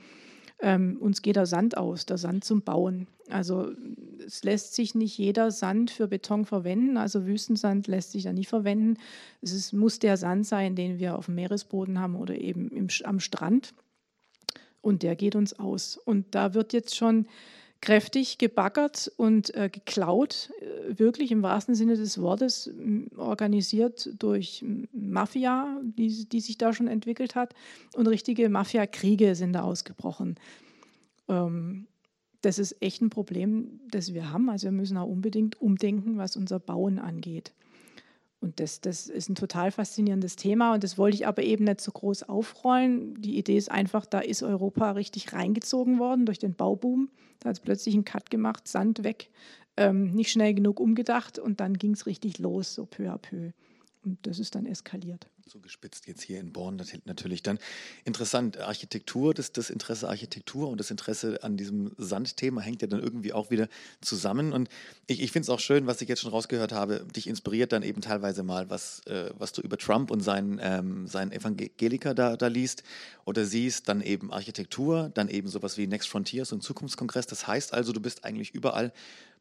ähm, 0.62 0.98
uns 1.00 1.22
geht 1.22 1.36
der 1.36 1.45
Sand 1.45 1.78
aus, 1.78 2.06
der 2.06 2.17
Sand 2.17 2.43
zum 2.43 2.62
Bauen. 2.62 3.08
Also 3.30 3.72
es 4.26 4.43
lässt 4.43 4.76
sich 4.76 4.95
nicht 4.95 5.17
jeder 5.17 5.52
Sand 5.52 5.91
für 5.91 6.08
Beton 6.08 6.45
verwenden, 6.45 6.98
also 6.98 7.26
Wüstensand 7.26 7.88
lässt 7.88 8.12
sich 8.12 8.24
da 8.24 8.34
nicht 8.34 8.50
verwenden. 8.50 8.98
Es 9.41 9.54
ist, 9.54 9.74
muss 9.74 10.00
der 10.00 10.17
Sand 10.17 10.45
sein, 10.45 10.76
den 10.76 11.00
wir 11.00 11.17
auf 11.17 11.26
dem 11.26 11.36
Meeresboden 11.36 12.00
haben 12.00 12.15
oder 12.15 12.36
eben 12.36 12.69
im, 12.69 12.88
am 13.04 13.19
Strand. 13.19 13.74
Und 14.82 15.04
der 15.04 15.15
geht 15.15 15.36
uns 15.36 15.60
aus. 15.60 15.98
Und 15.98 16.34
da 16.36 16.54
wird 16.54 16.74
jetzt 16.74 16.95
schon 16.95 17.28
kräftig 17.81 18.37
gebaggert 18.37 19.11
und 19.17 19.53
äh, 19.55 19.69
geklaut, 19.69 20.51
äh, 20.59 20.99
wirklich 20.99 21.31
im 21.31 21.41
wahrsten 21.41 21.75
Sinne 21.75 21.95
des 21.95 22.19
Wortes, 22.21 22.69
organisiert 23.15 24.09
durch 24.19 24.65
Mafia, 24.91 25.79
die, 25.83 26.27
die 26.27 26.39
sich 26.41 26.57
da 26.57 26.73
schon 26.73 26.87
entwickelt 26.87 27.35
hat. 27.35 27.53
Und 27.95 28.07
richtige 28.07 28.49
Mafia-Kriege 28.49 29.35
sind 29.35 29.53
da 29.53 29.61
ausgebrochen. 29.61 30.35
Ähm, 31.27 31.87
das 32.41 32.59
ist 32.59 32.81
echt 32.81 33.01
ein 33.01 33.09
Problem, 33.09 33.81
das 33.89 34.13
wir 34.13 34.31
haben. 34.31 34.49
Also 34.49 34.65
wir 34.65 34.71
müssen 34.71 34.97
auch 34.97 35.07
unbedingt 35.07 35.61
umdenken, 35.61 36.17
was 36.17 36.35
unser 36.37 36.59
Bauen 36.59 36.99
angeht. 36.99 37.53
Und 38.41 38.62
das, 38.62 38.80
das 38.80 39.08
ist 39.08 39.30
ein 39.30 39.36
total 39.36 39.69
faszinierendes 39.71 40.38
Thema 40.38 40.73
und 40.73 40.84
das 40.84 40.97
wollte 40.97 41.15
ich 41.15 41.28
aber 41.28 41.43
eben 41.43 41.65
nicht 41.65 41.82
so 41.82 41.91
groß 41.91 42.23
aufrollen. 42.23 43.21
Die 43.21 43.38
Idee 43.38 43.58
ist 43.58 43.69
einfach, 43.69 44.06
da 44.06 44.19
ist 44.19 44.43
Europa 44.43 44.91
richtig 44.91 45.34
reingezogen 45.34 45.99
worden 45.99 46.25
durch 46.25 46.39
den 46.39 46.54
Bauboom. 46.54 47.10
Da 47.39 47.49
hat 47.49 47.58
es 47.58 47.60
plötzlich 47.60 47.95
einen 47.95 48.06
Cut 48.06 48.30
gemacht, 48.30 48.67
Sand 48.67 49.04
weg, 49.04 49.30
ähm, 49.75 50.13
nicht 50.13 50.32
schnell 50.32 50.54
genug 50.54 50.80
umgedacht 50.80 51.38
und 51.38 51.60
dann 51.60 51.73
ging 51.78 51.91
es 51.91 52.06
richtig 52.06 52.39
los, 52.39 52.73
so 52.73 52.86
peu 52.86 53.12
à 53.12 53.17
peu. 53.17 53.52
Und 54.01 54.25
das 54.25 54.39
ist 54.39 54.55
dann 54.55 54.65
eskaliert 54.65 55.27
zugespitzt 55.49 56.07
jetzt 56.07 56.21
hier 56.21 56.39
in 56.39 56.53
Born 56.53 56.81
natürlich 57.05 57.43
dann. 57.43 57.59
Interessant, 58.05 58.57
Architektur, 58.57 59.33
das, 59.33 59.51
das 59.51 59.69
Interesse 59.69 60.07
Architektur 60.07 60.69
und 60.69 60.79
das 60.79 60.91
Interesse 60.91 61.43
an 61.43 61.57
diesem 61.57 61.91
Sandthema 61.97 62.62
hängt 62.62 62.81
ja 62.81 62.88
dann 62.88 63.01
irgendwie 63.01 63.33
auch 63.33 63.49
wieder 63.49 63.67
zusammen. 63.99 64.53
Und 64.53 64.69
ich, 65.07 65.21
ich 65.21 65.31
finde 65.31 65.43
es 65.43 65.49
auch 65.49 65.59
schön, 65.59 65.88
was 65.88 66.01
ich 66.01 66.07
jetzt 66.07 66.21
schon 66.21 66.31
rausgehört 66.31 66.71
habe, 66.71 67.05
dich 67.15 67.27
inspiriert 67.27 67.71
dann 67.71 67.83
eben 67.83 68.01
teilweise 68.01 68.43
mal, 68.43 68.69
was, 68.69 69.05
äh, 69.07 69.31
was 69.38 69.51
du 69.51 69.62
über 69.62 69.77
Trump 69.77 70.12
und 70.12 70.21
seinen, 70.21 70.59
ähm, 70.62 71.07
seinen 71.07 71.31
Evangeliker 71.31 72.13
da, 72.13 72.38
da 72.38 72.47
liest 72.47 72.83
oder 73.25 73.45
siehst, 73.45 73.89
dann 73.89 74.01
eben 74.01 74.31
Architektur, 74.31 75.12
dann 75.13 75.27
eben 75.27 75.47
sowas 75.49 75.77
wie 75.77 75.88
Next 75.88 76.09
Frontiers 76.09 76.51
und 76.51 76.62
Zukunftskongress. 76.62 77.25
Das 77.25 77.47
heißt 77.47 77.73
also, 77.73 77.91
du 77.91 77.99
bist 77.99 78.23
eigentlich 78.23 78.53
überall 78.53 78.93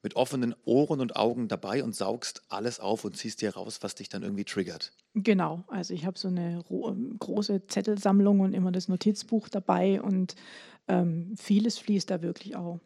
mit 0.02 0.16
offenen 0.16 0.54
Ohren 0.64 1.00
und 1.00 1.16
Augen 1.16 1.48
dabei 1.48 1.82
und 1.82 1.94
saugst 1.94 2.42
alles 2.48 2.80
auf 2.80 3.04
und 3.04 3.16
ziehst 3.16 3.42
dir 3.42 3.54
raus, 3.54 3.78
was 3.82 3.94
dich 3.94 4.08
dann 4.08 4.22
irgendwie 4.22 4.44
triggert. 4.44 4.92
Genau, 5.14 5.64
also 5.68 5.94
ich 5.94 6.06
habe 6.06 6.18
so 6.18 6.28
eine 6.28 6.64
ähm, 6.70 7.16
große 7.18 7.66
Zettelsammlung 7.66 8.40
und 8.40 8.54
immer 8.54 8.70
das 8.70 8.88
Notizbuch 8.88 9.48
dabei 9.48 10.00
und 10.00 10.36
ähm, 10.86 11.34
vieles 11.36 11.78
fließt 11.78 12.10
da 12.10 12.22
wirklich 12.22 12.56
auch 12.56 12.80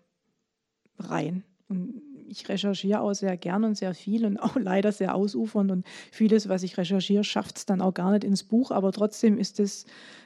rein. 0.99 1.45
Und 1.69 2.03
ich 2.29 2.49
recherchiere 2.49 3.01
auch 3.01 3.13
sehr 3.13 3.37
gern 3.37 3.65
und 3.65 3.77
sehr 3.77 3.95
viel 3.95 4.25
und 4.25 4.37
auch 4.39 4.57
leider 4.57 4.93
sehr 4.93 5.15
ausufernd 5.15 5.71
und 5.71 5.87
vieles, 6.11 6.49
was 6.49 6.63
ich 6.63 6.77
recherchiere, 6.77 7.25
schafft 7.25 7.59
es 7.59 7.67
dann 7.67 7.81
auch 7.81 7.95
gar 7.95 8.13
nicht 8.13 8.25
ins 8.25 8.43
Buch, 8.43 8.71
aber 8.71 8.93
trotzdem 8.93 9.39
ist 9.39 9.61
es, 9.61 9.85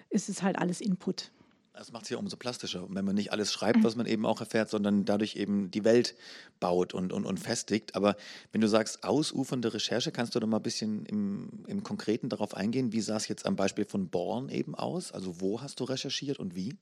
ist 0.08 0.28
es 0.28 0.42
halt 0.42 0.58
alles 0.58 0.80
Input. 0.80 1.32
Das 1.76 1.92
macht 1.92 2.04
es 2.04 2.08
ja 2.08 2.16
umso 2.16 2.38
plastischer, 2.38 2.86
wenn 2.88 3.04
man 3.04 3.14
nicht 3.14 3.32
alles 3.32 3.52
schreibt, 3.52 3.84
was 3.84 3.96
man 3.96 4.06
eben 4.06 4.24
auch 4.24 4.40
erfährt, 4.40 4.70
sondern 4.70 5.04
dadurch 5.04 5.36
eben 5.36 5.70
die 5.70 5.84
Welt 5.84 6.14
baut 6.58 6.94
und, 6.94 7.12
und, 7.12 7.26
und 7.26 7.38
festigt. 7.38 7.94
Aber 7.94 8.16
wenn 8.50 8.62
du 8.62 8.66
sagst, 8.66 9.04
ausufernde 9.04 9.74
Recherche, 9.74 10.10
kannst 10.10 10.34
du 10.34 10.40
da 10.40 10.46
mal 10.46 10.56
ein 10.56 10.62
bisschen 10.62 11.04
im, 11.04 11.64
im 11.66 11.82
Konkreten 11.82 12.30
darauf 12.30 12.54
eingehen? 12.54 12.92
Wie 12.92 13.02
sah 13.02 13.16
es 13.16 13.28
jetzt 13.28 13.44
am 13.44 13.56
Beispiel 13.56 13.84
von 13.84 14.08
Born 14.08 14.48
eben 14.48 14.74
aus? 14.74 15.12
Also 15.12 15.42
wo 15.42 15.60
hast 15.60 15.78
du 15.80 15.84
recherchiert 15.84 16.38
und 16.38 16.56
wie? 16.56 16.78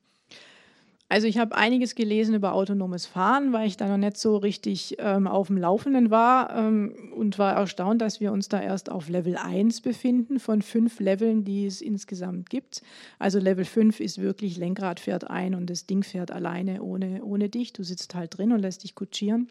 Also 1.07 1.27
ich 1.27 1.37
habe 1.37 1.55
einiges 1.55 1.93
gelesen 1.93 2.33
über 2.33 2.53
autonomes 2.53 3.05
Fahren, 3.05 3.53
weil 3.53 3.67
ich 3.67 3.77
da 3.77 3.87
noch 3.87 3.97
nicht 3.97 4.17
so 4.17 4.37
richtig 4.37 4.95
ähm, 4.97 5.27
auf 5.27 5.47
dem 5.47 5.57
Laufenden 5.57 6.09
war 6.09 6.55
ähm, 6.55 6.95
und 7.15 7.37
war 7.37 7.53
erstaunt, 7.53 8.01
dass 8.01 8.19
wir 8.19 8.31
uns 8.31 8.49
da 8.49 8.59
erst 8.59 8.89
auf 8.89 9.07
Level 9.07 9.37
1 9.37 9.81
befinden 9.81 10.39
von 10.39 10.63
fünf 10.63 10.99
Leveln, 10.99 11.43
die 11.43 11.67
es 11.67 11.81
insgesamt 11.81 12.49
gibt. 12.49 12.81
Also 13.19 13.37
Level 13.37 13.65
5 13.65 13.99
ist 13.99 14.19
wirklich 14.19 14.57
Lenkrad 14.57 14.99
fährt 14.99 15.29
ein 15.29 15.53
und 15.53 15.69
das 15.69 15.85
Ding 15.85 16.01
fährt 16.01 16.31
alleine 16.31 16.81
ohne, 16.81 17.23
ohne 17.23 17.49
dich. 17.49 17.71
Du 17.71 17.83
sitzt 17.83 18.15
halt 18.15 18.35
drin 18.35 18.51
und 18.51 18.59
lässt 18.59 18.83
dich 18.83 18.95
kutschieren 18.95 19.49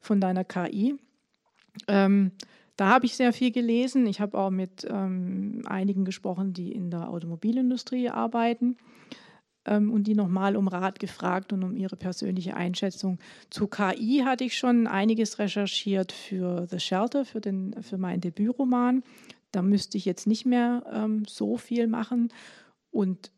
von 0.00 0.20
deiner 0.20 0.44
KI. 0.44 0.94
Ähm, 1.88 2.30
da 2.76 2.88
habe 2.88 3.06
ich 3.06 3.16
sehr 3.16 3.32
viel 3.32 3.50
gelesen. 3.50 4.06
Ich 4.06 4.20
habe 4.20 4.38
auch 4.38 4.50
mit 4.50 4.86
ähm, 4.88 5.62
einigen 5.66 6.04
gesprochen, 6.04 6.52
die 6.52 6.70
in 6.70 6.90
der 6.90 7.08
Automobilindustrie 7.10 8.10
arbeiten. 8.10 8.76
Ähm, 9.66 9.92
und 9.92 10.04
die 10.04 10.14
nochmal 10.14 10.56
um 10.56 10.68
Rat 10.68 10.98
gefragt 10.98 11.52
und 11.52 11.62
um 11.62 11.76
ihre 11.76 11.96
persönliche 11.96 12.56
Einschätzung. 12.56 13.18
Zu 13.50 13.66
KI 13.66 14.22
hatte 14.24 14.44
ich 14.44 14.56
schon 14.56 14.86
einiges 14.86 15.38
recherchiert 15.38 16.12
für 16.12 16.66
The 16.66 16.80
Shelter, 16.80 17.24
für, 17.24 17.40
den, 17.40 17.74
für 17.82 17.98
meinen 17.98 18.20
Debütroman. 18.20 19.02
Da 19.52 19.62
müsste 19.62 19.98
ich 19.98 20.04
jetzt 20.04 20.26
nicht 20.26 20.46
mehr 20.46 20.84
ähm, 20.92 21.24
so 21.26 21.56
viel 21.56 21.86
machen. 21.86 22.32
Und 22.90 23.30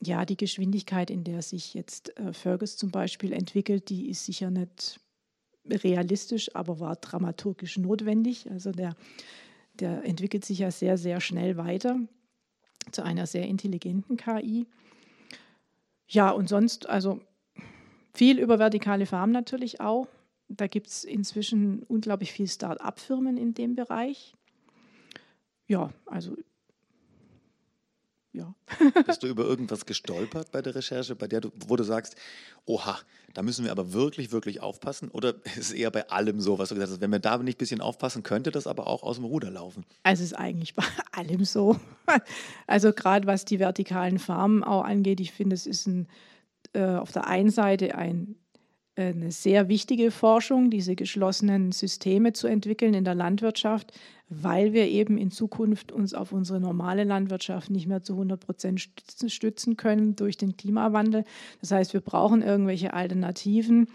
ja, 0.00 0.24
die 0.24 0.36
Geschwindigkeit, 0.36 1.10
in 1.10 1.24
der 1.24 1.42
sich 1.42 1.74
jetzt 1.74 2.16
äh, 2.18 2.32
Fergus 2.32 2.76
zum 2.76 2.90
Beispiel 2.90 3.32
entwickelt, 3.32 3.88
die 3.88 4.08
ist 4.08 4.24
sicher 4.24 4.50
nicht 4.50 5.00
realistisch, 5.68 6.54
aber 6.54 6.80
war 6.80 6.96
dramaturgisch 6.96 7.78
notwendig. 7.78 8.50
Also 8.50 8.72
der, 8.72 8.94
der 9.74 10.04
entwickelt 10.04 10.44
sich 10.44 10.60
ja 10.60 10.70
sehr, 10.70 10.96
sehr 10.96 11.20
schnell 11.20 11.56
weiter 11.56 11.98
zu 12.92 13.02
einer 13.02 13.26
sehr 13.26 13.46
intelligenten 13.46 14.16
KI. 14.16 14.66
Ja, 16.08 16.30
und 16.30 16.48
sonst, 16.48 16.88
also 16.88 17.20
viel 18.14 18.38
über 18.38 18.58
vertikale 18.58 19.06
Farmen 19.06 19.32
natürlich 19.32 19.80
auch. 19.80 20.08
Da 20.48 20.66
gibt 20.66 20.86
es 20.86 21.04
inzwischen 21.04 21.82
unglaublich 21.82 22.32
viele 22.32 22.48
Start-up-Firmen 22.48 23.36
in 23.36 23.52
dem 23.52 23.74
Bereich. 23.74 24.34
Ja, 25.66 25.90
also 26.06 26.34
ja. 28.32 28.54
Bist 29.06 29.22
du 29.22 29.26
über 29.26 29.44
irgendwas 29.44 29.86
gestolpert 29.86 30.52
bei 30.52 30.62
der 30.62 30.74
Recherche, 30.74 31.16
bei 31.16 31.26
der 31.26 31.40
du, 31.40 31.50
wo 31.66 31.76
du 31.76 31.84
sagst, 31.84 32.16
oha, 32.66 32.98
da 33.34 33.42
müssen 33.42 33.64
wir 33.64 33.72
aber 33.72 33.92
wirklich, 33.92 34.32
wirklich 34.32 34.60
aufpassen? 34.60 35.08
Oder 35.10 35.34
ist 35.44 35.56
es 35.56 35.72
eher 35.72 35.90
bei 35.90 36.08
allem 36.10 36.40
so, 36.40 36.58
was 36.58 36.68
du 36.68 36.74
gesagt 36.74 36.92
hast, 36.92 37.00
wenn 37.00 37.12
wir 37.12 37.18
da 37.18 37.38
nicht 37.38 37.56
ein 37.56 37.58
bisschen 37.58 37.80
aufpassen, 37.80 38.22
könnte 38.22 38.50
das 38.50 38.66
aber 38.66 38.86
auch 38.86 39.02
aus 39.02 39.16
dem 39.16 39.24
Ruder 39.24 39.50
laufen? 39.50 39.84
Also 40.02 40.22
es 40.22 40.32
ist 40.32 40.38
eigentlich 40.38 40.74
bei 40.74 40.84
allem 41.12 41.44
so. 41.44 41.78
Also 42.66 42.92
gerade 42.92 43.26
was 43.26 43.44
die 43.44 43.58
vertikalen 43.58 44.18
Farmen 44.18 44.62
auch 44.62 44.84
angeht, 44.84 45.20
ich 45.20 45.32
finde, 45.32 45.54
es 45.54 45.66
ist 45.66 45.86
ein, 45.86 46.08
äh, 46.74 46.96
auf 46.96 47.12
der 47.12 47.26
einen 47.26 47.50
Seite 47.50 47.94
ein 47.94 48.36
eine 48.98 49.30
sehr 49.30 49.68
wichtige 49.68 50.10
Forschung, 50.10 50.70
diese 50.70 50.96
geschlossenen 50.96 51.72
Systeme 51.72 52.32
zu 52.32 52.46
entwickeln 52.46 52.94
in 52.94 53.04
der 53.04 53.14
Landwirtschaft, 53.14 53.92
weil 54.28 54.72
wir 54.72 54.88
eben 54.88 55.16
in 55.16 55.30
Zukunft 55.30 55.92
uns 55.92 56.14
auf 56.14 56.32
unsere 56.32 56.60
normale 56.60 57.04
Landwirtschaft 57.04 57.70
nicht 57.70 57.86
mehr 57.86 58.02
zu 58.02 58.14
100 58.14 58.40
Prozent 58.40 58.88
stützen 59.26 59.76
können 59.76 60.16
durch 60.16 60.36
den 60.36 60.56
Klimawandel. 60.56 61.24
Das 61.60 61.70
heißt, 61.70 61.94
wir 61.94 62.00
brauchen 62.00 62.42
irgendwelche 62.42 62.92
Alternativen, 62.92 63.88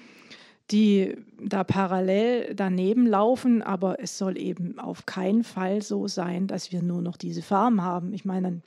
die 0.72 1.16
da 1.46 1.64
parallel 1.64 2.56
daneben 2.56 3.06
laufen, 3.06 3.62
aber 3.62 4.00
es 4.00 4.18
soll 4.18 4.38
eben 4.38 4.80
auf 4.80 5.06
keinen 5.06 5.44
Fall 5.44 5.82
so 5.82 6.08
sein, 6.08 6.48
dass 6.48 6.72
wir 6.72 6.82
nur 6.82 7.02
noch 7.02 7.18
diese 7.18 7.42
Farm 7.42 7.84
haben. 7.84 8.14
Ich 8.14 8.26
meine, 8.26 8.48
dann 8.48 8.64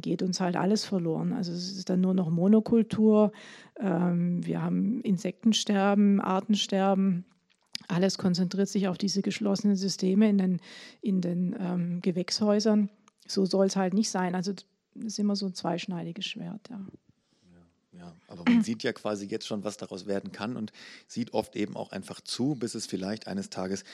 geht 0.00 0.22
uns 0.22 0.40
halt 0.40 0.56
alles 0.56 0.84
verloren. 0.84 1.32
Also 1.32 1.52
es 1.52 1.76
ist 1.76 1.90
dann 1.90 2.00
nur 2.00 2.14
noch 2.14 2.30
Monokultur. 2.30 3.32
Ähm, 3.78 4.44
wir 4.44 4.62
haben 4.62 5.00
Insektensterben, 5.02 6.20
Artensterben. 6.20 7.24
Alles 7.88 8.18
konzentriert 8.18 8.68
sich 8.68 8.88
auf 8.88 8.98
diese 8.98 9.22
geschlossenen 9.22 9.76
Systeme 9.76 10.28
in 10.28 10.38
den, 10.38 10.60
in 11.02 11.20
den 11.20 11.56
ähm, 11.58 12.00
Gewächshäusern. 12.00 12.88
So 13.26 13.44
soll 13.44 13.66
es 13.66 13.76
halt 13.76 13.94
nicht 13.94 14.10
sein. 14.10 14.34
Also 14.34 14.52
das 14.52 14.64
ist 14.94 15.18
immer 15.18 15.36
so 15.36 15.46
ein 15.46 15.54
zweischneidiges 15.54 16.24
Schwert, 16.24 16.68
ja. 16.70 16.80
Ja, 17.96 18.12
aber 18.26 18.42
man 18.44 18.62
sieht 18.64 18.82
ja 18.82 18.92
quasi 18.92 19.26
jetzt 19.26 19.46
schon, 19.46 19.62
was 19.62 19.76
daraus 19.76 20.06
werden 20.06 20.32
kann 20.32 20.56
und 20.56 20.72
sieht 21.06 21.32
oft 21.32 21.54
eben 21.54 21.76
auch 21.76 21.92
einfach 21.92 22.20
zu, 22.20 22.56
bis 22.56 22.74
es 22.74 22.86
vielleicht 22.86 23.28
eines 23.28 23.50
Tages 23.50 23.84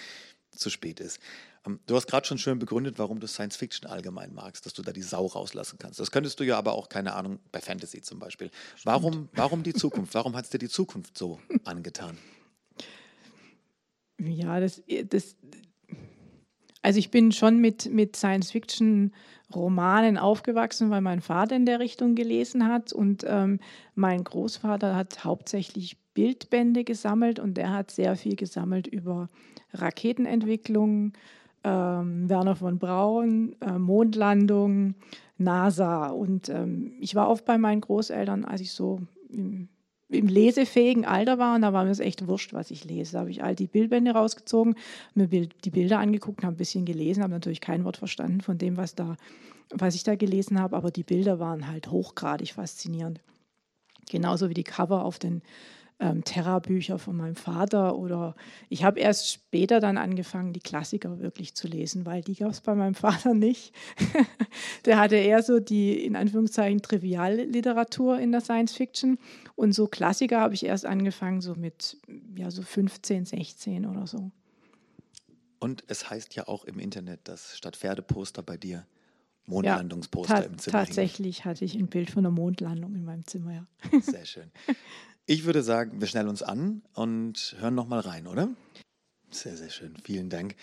zu 0.51 0.71
spät 0.71 1.01
ist. 1.01 1.19
Ähm, 1.67 1.81
du 1.87 1.97
hast 1.97 2.07
gerade 2.07 2.27
schon 2.27 2.39
schön 2.39 2.59
begründet, 2.59 2.99
warum 2.99 3.21
du 3.21 3.27
Science 3.27 3.57
Fiction 3.57 3.89
allgemein 3.89 4.33
magst, 4.35 4.67
dass 4.67 4.73
du 4.73 4.83
da 4.83 4.93
die 4.93 5.03
Sau 5.03 5.27
rauslassen 5.27 5.79
kannst. 5.79 6.01
Das 6.01 6.11
könntest 6.11 6.41
du 6.41 6.45
ja 6.45 6.59
aber 6.59 6.73
auch, 6.73 6.89
keine 6.89 7.15
Ahnung, 7.15 7.39
bei 7.53 7.61
Fantasy 7.61 8.03
zum 8.03 8.19
Beispiel. 8.19 8.51
Warum, 8.85 9.29
warum 9.33 9.63
die 9.63 9.75
Zukunft? 9.75 10.15
Warum 10.15 10.37
hat 10.37 10.45
es 10.45 10.51
dir 10.51 10.59
die 10.59 10.69
Zukunft 10.69 11.17
so 11.17 11.41
angetan? 11.65 12.19
Ja, 14.19 14.61
das, 14.61 14.83
das, 15.07 15.37
also 16.83 16.99
ich 16.99 17.11
bin 17.11 17.33
schon 17.33 17.59
mit, 17.59 17.91
mit 17.91 18.17
Science 18.17 18.51
Fiction 18.51 19.15
Romanen 19.55 20.17
aufgewachsen, 20.17 20.91
weil 20.91 21.01
mein 21.01 21.21
Vater 21.21 21.57
in 21.57 21.67
der 21.67 21.81
Richtung 21.81 22.15
gelesen 22.15 22.67
hat 22.67 22.93
und 22.93 23.25
ähm, 23.27 23.59
mein 23.95 24.23
Großvater 24.23 24.95
hat 24.95 25.25
hauptsächlich 25.25 25.97
Bildbände 26.15 26.85
gesammelt 26.85 27.39
und 27.39 27.55
der 27.55 27.73
hat 27.73 27.91
sehr 27.91 28.17
viel 28.17 28.37
gesammelt 28.37 28.87
über 28.87 29.29
Raketenentwicklung, 29.73 31.13
ähm, 31.63 32.29
Werner 32.29 32.57
von 32.57 32.79
Braun, 32.79 33.57
äh, 33.61 33.79
Mondlandung, 33.79 34.95
NASA. 35.39 36.09
Und 36.09 36.49
ähm, 36.49 36.93
ich 37.01 37.15
war 37.15 37.29
oft 37.29 37.45
bei 37.45 37.59
meinen 37.59 37.81
Großeltern, 37.81 38.45
als 38.45 38.61
ich 38.61 38.73
so 38.73 39.01
im, 39.31 39.69
im, 40.09 40.27
lesefähigen 40.27 41.05
Alter 41.05 41.39
war. 41.39 41.55
Und 41.55 41.63
da 41.63 41.73
war 41.73 41.85
mir 41.85 41.91
es 41.91 42.01
echt 42.01 42.27
wurscht, 42.27 42.53
was 42.53 42.71
ich 42.71 42.85
lese. 42.85 43.13
Da 43.13 43.21
habe 43.21 43.31
ich 43.31 43.43
all 43.43 43.55
die 43.55 43.67
Bildbände 43.67 44.13
rausgezogen, 44.13 44.75
mir 45.15 45.29
Bild, 45.29 45.55
die 45.65 45.71
Bilder 45.71 45.99
angeguckt, 45.99 46.43
habe 46.45 46.55
ein 46.55 46.59
bisschen 46.59 46.85
gelesen, 46.85 47.23
habe 47.23 47.33
natürlich 47.33 47.61
kein 47.61 47.85
Wort 47.85 47.97
verstanden 47.97 48.41
von 48.41 48.59
dem, 48.59 48.77
was, 48.77 48.95
da, 48.95 49.17
was 49.71 49.95
ich 49.95 50.03
da 50.03 50.17
gelesen 50.17 50.61
habe. 50.61 50.77
Aber 50.77 50.91
die 50.91 51.05
Bilder 51.05 51.39
waren 51.39 51.69
halt 51.69 51.91
hochgradig 51.91 52.55
faszinierend. 52.55 53.21
Genauso 54.09 54.49
wie 54.49 54.55
die 54.55 54.65
Cover 54.65 55.05
auf 55.05 55.19
den 55.19 55.43
ähm, 56.01 56.25
Terra-Bücher 56.25 56.99
von 56.99 57.17
meinem 57.17 57.37
Vater 57.37 57.97
oder 57.97 58.35
ich 58.69 58.85
habe 58.85 58.99
erst 58.99 59.31
später 59.31 59.81
dann 59.81 59.99
angefangen, 59.99 60.53
die 60.53 60.61
Klassiker 60.61 61.21
wirklich 61.21 61.55
zu 61.55 61.69
lesen, 61.69 62.07
weil 62.07 62.23
die 62.23 62.35
gab 62.35 62.51
es 62.51 62.63
bei 62.63 62.75
meinem 62.75 62.95
Vater 62.97 63.35
nicht. 63.35 63.75
der 64.87 64.99
hatte 64.99 65.17
eher 65.17 65.43
so 65.43 65.61
die, 65.61 66.05
in 66.05 66.17
Anführungszeichen, 66.17 66.81
Trivialliteratur 66.83 68.19
in 68.19 68.33
der 68.33 68.41
Science 68.41 68.73
Fiction 68.73 69.19
und 69.55 69.73
so 69.73 69.87
Klassiker 69.87 70.41
habe 70.41 70.55
ich 70.55 70.65
erst 70.65 70.87
angefangen, 70.87 71.43
so 71.43 71.55
mit 71.55 71.99
ja, 72.35 72.51
so 72.51 72.63
15, 72.63 73.27
16 73.27 73.87
oder 73.87 74.07
so. 74.07 74.31
Und 75.59 75.85
es 75.89 76.09
heißt 76.09 76.35
ja 76.35 76.49
auch 76.49 76.65
im 76.65 76.79
Internet, 76.79 77.21
dass 77.25 77.59
statt 77.59 77.77
Pferdeposter 77.77 78.43
bei 78.43 78.57
dir 78.57 78.87
Mondlandungsposter 79.45 80.39
ja, 80.39 80.43
im 80.45 80.59
Zimmer 80.59 80.85
Tatsächlich 80.85 81.39
hingen. 81.39 81.51
hatte 81.51 81.65
ich 81.65 81.75
ein 81.75 81.89
Bild 81.89 82.11
von 82.11 82.25
einer 82.25 82.31
Mondlandung 82.31 82.95
in 82.95 83.05
meinem 83.05 83.27
Zimmer, 83.27 83.53
ja. 83.53 84.01
Sehr 84.01 84.25
schön. 84.25 84.51
Ich 85.27 85.45
würde 85.45 85.63
sagen, 85.63 86.01
wir 86.01 86.09
schnellen 86.09 86.29
uns 86.29 86.43
an 86.43 86.83
und 86.95 87.57
hören 87.59 87.75
nochmal 87.75 88.01
rein, 88.01 88.27
oder? 88.27 88.49
Sehr, 89.31 89.57
sehr 89.57 89.71
schön. 89.71 89.97
Vielen 90.03 90.29
Dank. 90.29 90.57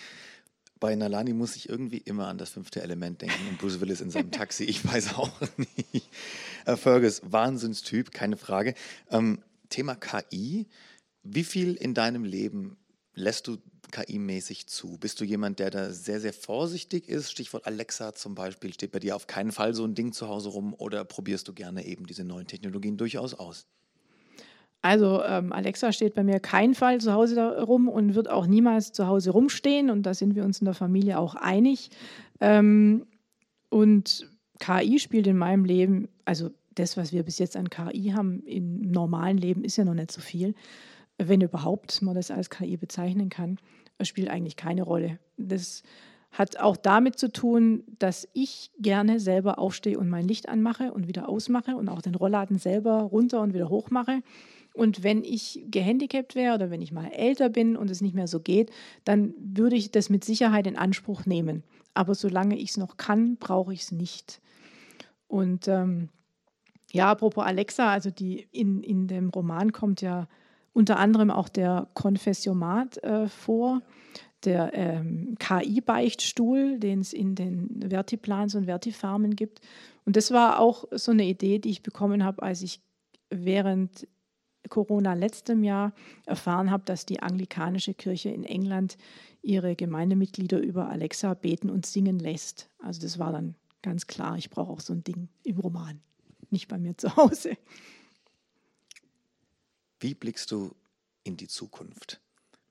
Bei 0.80 0.94
Nalani 0.96 1.34
muss 1.34 1.56
ich 1.56 1.70
irgendwie 1.70 1.98
immer 1.98 2.28
an 2.28 2.38
das 2.38 2.52
fünfte 2.52 2.82
Element 2.82 3.22
denken 3.22 3.48
und 3.50 3.58
Bruce 3.58 3.80
Willis 3.82 4.02
in 4.02 4.12
seinem 4.12 4.32
Taxi. 4.32 4.66
Ich 4.66 4.86
weiß 4.86 5.16
auch 5.16 5.32
nicht. 5.58 6.10
Äh, 6.66 6.76
Fergus, 6.76 7.22
Wahnsinnstyp, 7.24 8.12
keine 8.12 8.38
Frage. 8.38 8.76
Ähm, 9.10 9.42
Thema 9.70 9.96
KI. 9.96 10.68
Wie 11.24 11.44
viel 11.44 11.76
in 11.76 11.94
deinem 11.94 12.24
Leben 12.24 12.78
lässt 13.14 13.48
du 13.48 13.58
KI-mäßig 13.92 14.68
zu? 14.68 14.98
Bist 14.98 15.20
du 15.20 15.26
jemand, 15.26 15.60
der 15.60 15.72
da 15.72 15.92
sehr, 15.92 16.20
sehr 16.20 16.34
vorsichtig 16.34 17.10
ist? 17.10 17.32
Stichwort 17.32 17.66
Alexa 17.66 18.14
zum 18.14 18.36
Beispiel. 18.36 18.74
Steht 18.74 18.92
bei 18.92 19.00
dir 19.00 19.16
auf 19.16 19.28
keinen 19.28 19.52
Fall 19.52 19.74
so 19.74 19.84
ein 19.84 19.96
Ding 19.96 20.14
zu 20.14 20.28
Hause 20.28 20.50
rum 20.50 20.74
oder 20.74 21.06
probierst 21.06 21.48
du 21.48 21.54
gerne 21.54 21.86
eben 21.86 22.06
diese 22.06 22.24
neuen 22.24 22.48
Technologien 22.48 22.98
durchaus 22.98 23.34
aus? 23.34 23.66
Also 24.88 25.22
ähm, 25.22 25.52
Alexa 25.52 25.92
steht 25.92 26.14
bei 26.14 26.24
mir 26.24 26.40
kein 26.40 26.74
Fall 26.74 27.02
zu 27.02 27.12
Hause 27.12 27.62
rum 27.62 27.90
und 27.90 28.16
wird 28.16 28.30
auch 28.30 28.48
niemals 28.48 28.94
zu 28.94 29.06
Hause 29.06 29.32
rumstehen. 29.32 29.90
Und 29.90 30.04
da 30.04 30.14
sind 30.14 30.34
wir 30.34 30.46
uns 30.46 30.62
in 30.62 30.66
der 30.66 30.74
Familie 30.74 31.20
auch 31.20 31.36
einig. 31.36 31.90
Ähm, 32.40 33.06
und 33.68 34.30
KI 34.60 34.98
spielt 35.00 35.28
in 35.28 35.38
meinem 35.38 35.66
Leben, 35.66 36.08
also 36.24 36.52
das, 36.74 36.96
was 36.96 37.12
wir 37.12 37.24
bis 37.24 37.38
jetzt 37.38 37.58
an 37.58 37.70
KI 37.70 38.14
haben 38.16 38.44
im 38.46 38.80
normalen 38.80 39.38
Leben, 39.38 39.66
ist 39.66 39.76
ja 39.76 39.84
noch 39.84 39.94
nicht 39.94 40.10
so 40.10 40.22
viel. 40.22 40.56
Wenn 41.18 41.42
überhaupt 41.42 42.02
man 42.02 42.16
das 42.16 42.32
als 42.32 42.50
KI 42.50 42.78
bezeichnen 42.78 43.28
kann, 43.28 43.58
spielt 44.04 44.30
eigentlich 44.30 44.56
keine 44.56 44.84
Rolle. 44.84 45.20
Das 45.36 45.84
hat 46.32 46.62
auch 46.62 46.78
damit 46.78 47.20
zu 47.20 47.30
tun, 47.30 47.84
dass 48.00 48.26
ich 48.32 48.72
gerne 48.80 49.20
selber 49.20 49.60
aufstehe 49.60 50.00
und 50.00 50.08
mein 50.08 50.30
Licht 50.30 50.48
anmache 50.48 50.94
und 50.94 51.10
wieder 51.10 51.28
ausmache 51.28 51.76
und 51.76 51.90
auch 51.90 52.02
den 52.02 52.16
Rollladen 52.16 52.58
selber 52.58 53.02
runter 53.02 53.42
und 53.42 53.54
wieder 53.54 53.68
hoch 53.68 53.90
mache. 53.90 54.22
Und 54.78 55.04
wenn 55.04 55.24
ich 55.24 55.66
gehandicapt 55.72 56.36
wäre 56.36 56.54
oder 56.54 56.70
wenn 56.70 56.84
ich 56.84 56.92
mal 56.92 57.08
älter 57.08 57.50
bin 57.50 57.76
und 57.76 57.90
es 57.90 58.02
nicht 58.02 58.14
mehr 58.14 58.28
so 58.28 58.40
geht, 58.40 58.72
dann 59.06 59.34
würde 59.40 59.76
ich 59.76 59.92
das 59.92 60.12
mit 60.12 60.24
Sicherheit 60.24 60.68
in 60.68 60.78
Anspruch 60.78 61.26
nehmen. 61.26 61.64
Aber 61.96 62.14
solange 62.14 62.56
ich 62.56 62.70
es 62.70 62.78
noch 62.78 62.96
kann, 62.96 63.38
brauche 63.38 63.74
ich 63.74 63.82
es 63.82 63.92
nicht. 63.92 64.40
Und 65.28 65.68
ähm, 65.68 66.10
ja, 66.92 67.10
apropos 67.10 67.44
Alexa, 67.44 67.92
also 67.92 68.12
die 68.12 68.48
in, 68.52 68.84
in 68.84 69.08
dem 69.08 69.30
Roman 69.30 69.72
kommt 69.72 70.02
ja 70.02 70.28
unter 70.74 71.00
anderem 71.00 71.32
auch 71.32 71.50
der 71.50 71.88
Konfessiomat 71.96 73.04
äh, 73.04 73.28
vor, 73.30 73.82
der 74.46 74.76
ähm, 74.76 75.36
KI-Beichtstuhl, 75.40 76.78
den 76.78 77.00
es 77.00 77.14
in 77.14 77.34
den 77.34 77.84
Vertiplans 77.90 78.54
und 78.54 78.66
Vertifarmen 78.66 79.36
gibt. 79.36 79.60
Und 80.06 80.16
das 80.16 80.30
war 80.30 80.60
auch 80.60 80.86
so 80.92 81.12
eine 81.12 81.26
Idee, 81.26 81.58
die 81.58 81.72
ich 81.72 81.82
bekommen 81.82 82.24
habe, 82.24 82.44
als 82.44 82.62
ich 82.62 82.80
während 83.32 84.08
Corona 84.68 85.14
letztem 85.14 85.64
Jahr 85.64 85.94
erfahren 86.26 86.72
habe, 86.72 86.84
dass 86.86 87.06
die 87.06 87.22
anglikanische 87.22 87.94
Kirche 87.94 88.30
in 88.30 88.44
England 88.44 88.98
ihre 89.42 89.76
Gemeindemitglieder 89.76 90.60
über 90.60 90.90
Alexa 90.90 91.34
beten 91.34 91.70
und 91.70 91.86
singen 91.86 92.20
lässt. 92.20 92.70
Also 92.80 93.02
das 93.02 93.20
war 93.20 93.32
dann 93.32 93.56
ganz 93.82 94.08
klar, 94.08 94.38
ich 94.38 94.50
brauche 94.50 94.72
auch 94.72 94.82
so 94.82 94.94
ein 94.94 95.04
Ding 95.04 95.30
im 95.44 95.60
Roman. 95.60 96.02
nicht 96.50 96.68
bei 96.68 96.78
mir 96.78 96.98
zu 96.98 97.16
Hause. 97.16 97.58
Wie 100.00 100.14
blickst 100.14 100.52
du 100.52 100.76
in 101.24 101.38
die 101.38 101.48
Zukunft? 101.48 102.22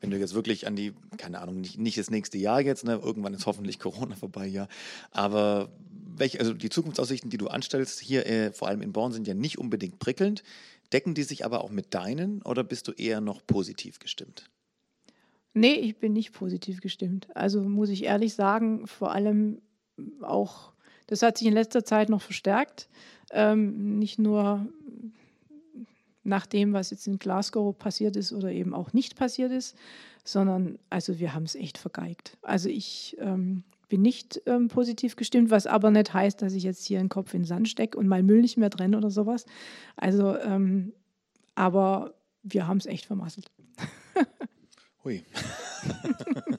Wenn 0.01 0.11
du 0.11 0.19
jetzt 0.19 0.35
wirklich 0.35 0.67
an 0.67 0.77
die, 0.77 0.93
keine 1.17 1.41
Ahnung, 1.41 1.61
nicht, 1.61 1.79
nicht 1.79 1.99
das 1.99 2.11
nächste 2.11 2.39
Jahr 2.39 2.61
jetzt, 2.61 2.85
ne, 2.85 3.01
irgendwann 3.03 3.35
ist 3.35 3.47
hoffentlich 3.47 3.79
Corona 3.79 4.15
vorbei, 4.15 4.47
ja, 4.47 4.69
aber 5.11 5.73
welche, 6.19 6.39
also 6.39 6.53
die 6.53 6.69
Zukunftsaussichten, 6.69 7.31
die 7.31 7.39
du 7.39 7.49
anstellst, 7.49 8.01
hier 8.01 8.27
äh, 8.27 8.53
vor 8.53 8.69
allem 8.69 8.83
in 8.83 8.93
Born, 8.93 9.13
sind 9.13 9.27
ja 9.27 9.35
nicht 9.35 9.59
unbedingt 9.59 9.99
prickelnd. 9.99 10.43
Decken 10.93 11.15
die 11.15 11.23
sich 11.23 11.45
aber 11.45 11.63
auch 11.63 11.71
mit 11.71 11.95
deinen 11.95 12.43
oder 12.43 12.65
bist 12.65 12.89
du 12.89 12.93
eher 12.93 13.21
noch 13.21 13.45
positiv 13.47 13.99
gestimmt? 13.99 14.51
Nee, 15.55 15.75
ich 15.75 15.97
bin 15.97 16.13
nicht 16.13 16.33
positiv 16.33 16.81
gestimmt. 16.81 17.29
Also 17.35 17.63
muss 17.63 17.89
ich 17.89 18.05
ehrlich 18.05 18.35
sagen, 18.35 18.87
vor 18.87 19.13
allem 19.13 19.63
auch, 20.21 20.73
das 21.07 21.23
hat 21.23 21.39
sich 21.39 21.47
in 21.47 21.55
letzter 21.55 21.85
Zeit 21.85 22.09
noch 22.11 22.21
verstärkt. 22.21 22.89
Ähm, 23.31 23.99
nicht 23.99 24.19
nur 24.19 24.67
nach 26.25 26.47
dem, 26.47 26.73
was 26.73 26.91
jetzt 26.91 27.07
in 27.07 27.19
Glasgow 27.19 27.77
passiert 27.77 28.17
ist 28.17 28.33
oder 28.33 28.53
eben 28.53 28.75
auch 28.75 28.93
nicht 28.93 29.17
passiert 29.17 29.53
ist, 29.53 29.77
sondern 30.25 30.79
also 30.91 31.19
wir 31.19 31.33
haben 31.33 31.45
es 31.45 31.55
echt 31.55 31.79
vergeigt. 31.79 32.37
Also 32.43 32.69
ich 32.69 33.17
ähm, 33.21 33.63
bin 33.89 34.03
nicht 34.03 34.43
ähm, 34.47 34.69
positiv 34.69 35.17
gestimmt, 35.17 35.51
was 35.51 35.67
aber 35.67 35.91
nicht 35.91 36.13
heißt, 36.13 36.43
dass 36.43 36.55
ich 36.55 36.65
jetzt 36.65 36.85
hier 36.85 36.99
den 36.99 37.09
Kopf 37.09 37.35
in 37.35 37.43
den 37.43 37.47
Sand 37.47 37.69
stecke 37.69 37.99
und 37.99 38.09
meinen 38.09 38.27
Müll 38.27 38.41
nicht 38.41 38.57
mehr 38.57 38.71
trenne 38.71 38.97
oder 38.97 39.11
sowas. 39.11 39.47
Also, 39.97 40.37
ähm, 40.39 40.93
aber 41.55 42.15
wir 42.43 42.67
haben 42.67 42.79
es 42.79 42.87
echt 42.87 43.07
vermasselt. 43.07 43.51
Hui. 45.05 45.25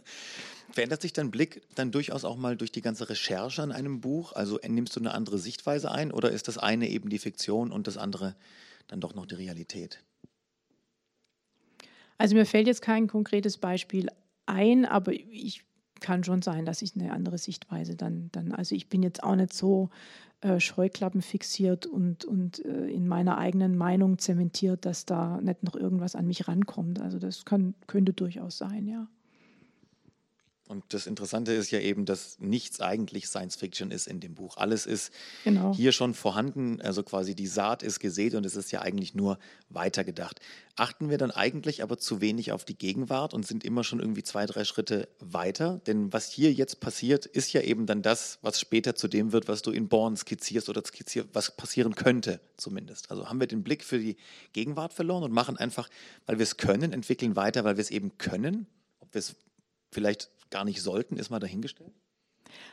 Verändert 0.71 1.01
sich 1.01 1.11
dein 1.11 1.31
Blick 1.31 1.63
dann 1.75 1.91
durchaus 1.91 2.23
auch 2.23 2.37
mal 2.37 2.55
durch 2.55 2.71
die 2.71 2.81
ganze 2.81 3.09
Recherche 3.09 3.63
an 3.63 3.71
einem 3.71 3.99
Buch? 3.99 4.33
Also 4.33 4.59
nimmst 4.67 4.95
du 4.95 4.99
eine 4.99 5.13
andere 5.13 5.39
Sichtweise 5.39 5.91
ein 5.91 6.11
oder 6.11 6.31
ist 6.31 6.47
das 6.47 6.57
eine 6.57 6.87
eben 6.87 7.09
die 7.09 7.17
Fiktion 7.17 7.71
und 7.71 7.87
das 7.87 7.97
andere 7.97 8.35
dann 8.87 9.01
doch 9.01 9.15
noch 9.15 9.25
die 9.25 9.35
Realität? 9.35 10.03
Also 12.17 12.35
mir 12.35 12.45
fällt 12.45 12.67
jetzt 12.67 12.81
kein 12.81 13.07
konkretes 13.07 13.57
Beispiel 13.57 14.09
ein, 14.45 14.85
aber 14.85 15.13
ich 15.13 15.63
kann 15.99 16.23
schon 16.23 16.41
sein, 16.41 16.65
dass 16.65 16.81
ich 16.81 16.95
eine 16.95 17.13
andere 17.13 17.37
Sichtweise 17.37 17.95
dann, 17.95 18.29
dann 18.31 18.51
also 18.51 18.75
ich 18.75 18.89
bin 18.89 19.03
jetzt 19.03 19.23
auch 19.23 19.35
nicht 19.35 19.53
so 19.53 19.89
äh, 20.41 20.59
Scheuklappen 20.59 21.21
fixiert 21.21 21.85
und, 21.85 22.23
und 22.25 22.63
äh, 22.63 22.87
in 22.87 23.07
meiner 23.07 23.37
eigenen 23.37 23.75
Meinung 23.75 24.19
zementiert, 24.19 24.85
dass 24.85 25.05
da 25.05 25.41
nicht 25.41 25.63
noch 25.63 25.75
irgendwas 25.75 26.15
an 26.15 26.27
mich 26.27 26.47
rankommt. 26.47 27.01
Also 27.01 27.17
das 27.17 27.43
kann, 27.43 27.73
könnte 27.87 28.13
durchaus 28.13 28.57
sein, 28.57 28.87
ja. 28.87 29.07
Und 30.67 30.83
das 30.89 31.07
Interessante 31.07 31.53
ist 31.53 31.71
ja 31.71 31.79
eben, 31.79 32.05
dass 32.05 32.39
nichts 32.39 32.81
eigentlich 32.81 33.27
Science 33.27 33.55
Fiction 33.55 33.89
ist 33.89 34.05
in 34.07 34.19
dem 34.19 34.35
Buch. 34.35 34.57
Alles 34.57 34.85
ist 34.85 35.13
genau. 35.45 35.73
hier 35.73 35.93
schon 35.93 36.13
vorhanden, 36.13 36.81
also 36.81 37.03
quasi 37.03 37.35
die 37.35 37.47
Saat 37.47 37.83
ist 37.83 37.99
gesät 37.99 38.35
und 38.35 38.45
es 38.45 38.55
ist 38.57 38.71
ja 38.71 38.81
eigentlich 38.81 39.15
nur 39.15 39.39
weitergedacht. 39.69 40.41
Achten 40.75 41.09
wir 41.09 41.17
dann 41.17 41.31
eigentlich 41.31 41.83
aber 41.83 41.97
zu 41.97 42.19
wenig 42.19 42.51
auf 42.51 42.65
die 42.65 42.77
Gegenwart 42.77 43.33
und 43.33 43.47
sind 43.47 43.63
immer 43.63 43.83
schon 43.83 43.99
irgendwie 43.99 44.23
zwei, 44.23 44.45
drei 44.45 44.65
Schritte 44.65 45.07
weiter? 45.19 45.81
Denn 45.87 46.11
was 46.11 46.29
hier 46.29 46.51
jetzt 46.51 46.81
passiert, 46.81 47.25
ist 47.25 47.53
ja 47.53 47.61
eben 47.61 47.85
dann 47.85 48.01
das, 48.01 48.37
was 48.41 48.59
später 48.59 48.93
zu 48.93 49.07
dem 49.07 49.31
wird, 49.31 49.47
was 49.47 49.61
du 49.61 49.71
in 49.71 49.87
Born 49.87 50.17
skizzierst 50.17 50.67
oder 50.67 50.83
skizzierst, 50.85 51.29
was 51.31 51.55
passieren 51.55 51.95
könnte 51.95 52.41
zumindest. 52.57 53.09
Also 53.09 53.29
haben 53.29 53.39
wir 53.39 53.47
den 53.47 53.63
Blick 53.63 53.85
für 53.85 53.99
die 53.99 54.17
Gegenwart 54.51 54.93
verloren 54.93 55.23
und 55.23 55.31
machen 55.31 55.55
einfach, 55.55 55.89
weil 56.25 56.39
wir 56.39 56.43
es 56.43 56.57
können, 56.57 56.91
entwickeln 56.91 57.37
weiter, 57.37 57.63
weil 57.63 57.77
wir 57.77 57.81
es 57.81 57.91
eben 57.91 58.17
können. 58.17 58.67
Ob 58.99 59.13
wir 59.13 59.19
es 59.19 59.35
vielleicht 59.91 60.29
gar 60.49 60.65
nicht 60.65 60.81
sollten, 60.81 61.17
ist 61.17 61.29
mal 61.29 61.39
dahingestellt? 61.39 61.93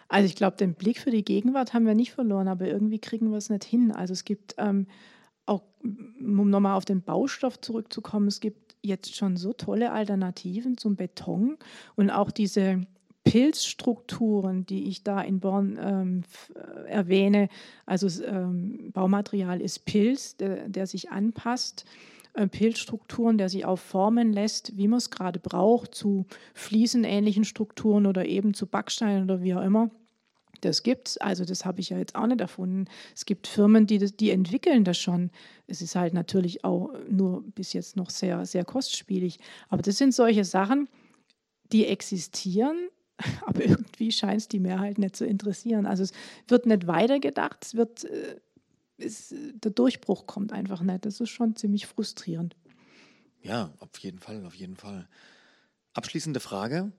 Also 0.08 0.26
ich 0.26 0.36
glaube, 0.36 0.56
den 0.56 0.74
Blick 0.74 0.98
für 0.98 1.10
die 1.10 1.24
Gegenwart 1.24 1.74
haben 1.74 1.86
wir 1.86 1.94
nicht 1.94 2.12
verloren, 2.12 2.48
aber 2.48 2.66
irgendwie 2.66 2.98
kriegen 2.98 3.30
wir 3.30 3.38
es 3.38 3.50
nicht 3.50 3.64
hin. 3.64 3.92
Also 3.92 4.12
es 4.12 4.24
gibt 4.24 4.54
ähm, 4.58 4.86
auch, 5.46 5.62
um 5.82 6.50
nochmal 6.50 6.76
auf 6.76 6.84
den 6.84 7.02
Baustoff 7.02 7.60
zurückzukommen, 7.60 8.28
es 8.28 8.40
gibt 8.40 8.76
jetzt 8.82 9.16
schon 9.16 9.36
so 9.36 9.52
tolle 9.52 9.92
Alternativen 9.92 10.76
zum 10.76 10.96
Beton 10.96 11.56
und 11.96 12.10
auch 12.10 12.30
diese 12.30 12.82
Pilzstrukturen, 13.24 14.66
die 14.66 14.88
ich 14.88 15.02
da 15.02 15.22
in 15.22 15.40
Born 15.40 15.78
ähm, 15.80 16.22
erwähne. 16.86 17.48
Also 17.86 18.22
ähm, 18.22 18.92
Baumaterial 18.92 19.62
ist 19.62 19.86
Pilz, 19.86 20.36
der, 20.36 20.68
der 20.68 20.86
sich 20.86 21.10
anpasst 21.10 21.86
äh, 21.86 22.13
Pilzstrukturen, 22.34 23.38
der 23.38 23.48
sich 23.48 23.64
auch 23.64 23.78
formen 23.78 24.32
lässt, 24.32 24.76
wie 24.76 24.88
man 24.88 24.98
es 24.98 25.10
gerade 25.10 25.38
braucht, 25.38 25.94
zu 25.94 26.26
fliesenähnlichen 26.52 27.44
Strukturen 27.44 28.06
oder 28.06 28.26
eben 28.26 28.54
zu 28.54 28.66
Backsteinen 28.66 29.24
oder 29.24 29.42
wie 29.42 29.54
auch 29.54 29.62
immer. 29.62 29.90
Das 30.60 30.82
gibt 30.82 31.08
es, 31.08 31.18
also 31.18 31.44
das 31.44 31.64
habe 31.64 31.80
ich 31.80 31.90
ja 31.90 31.98
jetzt 31.98 32.14
auch 32.14 32.26
nicht 32.26 32.40
erfunden. 32.40 32.86
Es 33.14 33.26
gibt 33.26 33.46
Firmen, 33.46 33.86
die, 33.86 33.98
das, 33.98 34.16
die 34.16 34.30
entwickeln 34.30 34.84
das 34.84 34.98
schon. 34.98 35.30
Es 35.66 35.82
ist 35.82 35.94
halt 35.94 36.14
natürlich 36.14 36.64
auch 36.64 36.90
nur 37.08 37.42
bis 37.54 37.72
jetzt 37.72 37.96
noch 37.96 38.10
sehr, 38.10 38.44
sehr 38.46 38.64
kostspielig. 38.64 39.38
Aber 39.68 39.82
das 39.82 39.98
sind 39.98 40.14
solche 40.14 40.44
Sachen, 40.44 40.88
die 41.72 41.86
existieren, 41.86 42.88
aber 43.46 43.64
irgendwie 43.64 44.10
scheint 44.10 44.40
es 44.40 44.48
die 44.48 44.60
Mehrheit 44.60 44.98
nicht 44.98 45.16
zu 45.16 45.26
interessieren. 45.26 45.86
Also 45.86 46.02
es 46.02 46.12
wird 46.48 46.66
nicht 46.66 46.86
weitergedacht, 46.86 47.64
es 47.64 47.74
wird 47.74 48.04
äh, 48.04 48.36
ist, 48.96 49.34
der 49.54 49.70
Durchbruch 49.70 50.26
kommt 50.26 50.52
einfach 50.52 50.82
nicht. 50.82 51.04
Das 51.04 51.20
ist 51.20 51.30
schon 51.30 51.56
ziemlich 51.56 51.86
frustrierend. 51.86 52.56
Ja, 53.42 53.72
auf 53.78 53.98
jeden 53.98 54.18
Fall, 54.18 54.44
auf 54.46 54.54
jeden 54.54 54.76
Fall. 54.76 55.08
Abschließende 55.92 56.40
Frage. 56.40 56.92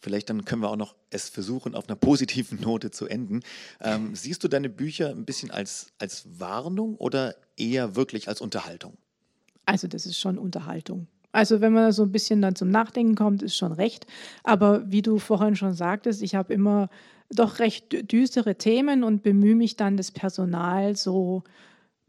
Vielleicht 0.00 0.28
dann 0.28 0.44
können 0.44 0.60
wir 0.60 0.68
auch 0.68 0.76
noch 0.76 0.96
es 1.08 1.30
versuchen, 1.30 1.74
auf 1.74 1.88
einer 1.88 1.96
positiven 1.96 2.60
Note 2.60 2.90
zu 2.90 3.06
enden. 3.06 3.40
Ähm, 3.80 4.14
siehst 4.14 4.44
du 4.44 4.48
deine 4.48 4.68
Bücher 4.68 5.10
ein 5.10 5.24
bisschen 5.24 5.50
als, 5.50 5.92
als 5.98 6.38
Warnung 6.38 6.96
oder 6.96 7.34
eher 7.56 7.96
wirklich 7.96 8.28
als 8.28 8.40
Unterhaltung? 8.40 8.98
Also 9.64 9.88
das 9.88 10.04
ist 10.04 10.18
schon 10.18 10.38
Unterhaltung. 10.38 11.08
Also 11.34 11.60
wenn 11.60 11.72
man 11.72 11.90
so 11.90 12.04
ein 12.04 12.12
bisschen 12.12 12.40
dann 12.40 12.54
zum 12.54 12.70
Nachdenken 12.70 13.16
kommt, 13.16 13.42
ist 13.42 13.56
schon 13.56 13.72
recht. 13.72 14.06
Aber 14.44 14.88
wie 14.90 15.02
du 15.02 15.18
vorhin 15.18 15.56
schon 15.56 15.74
sagtest, 15.74 16.22
ich 16.22 16.36
habe 16.36 16.54
immer 16.54 16.88
doch 17.28 17.58
recht 17.58 18.12
düstere 18.12 18.54
Themen 18.54 19.02
und 19.02 19.24
bemühe 19.24 19.56
mich 19.56 19.76
dann, 19.76 19.96
das 19.96 20.12
Personal 20.12 20.94
so 20.94 21.42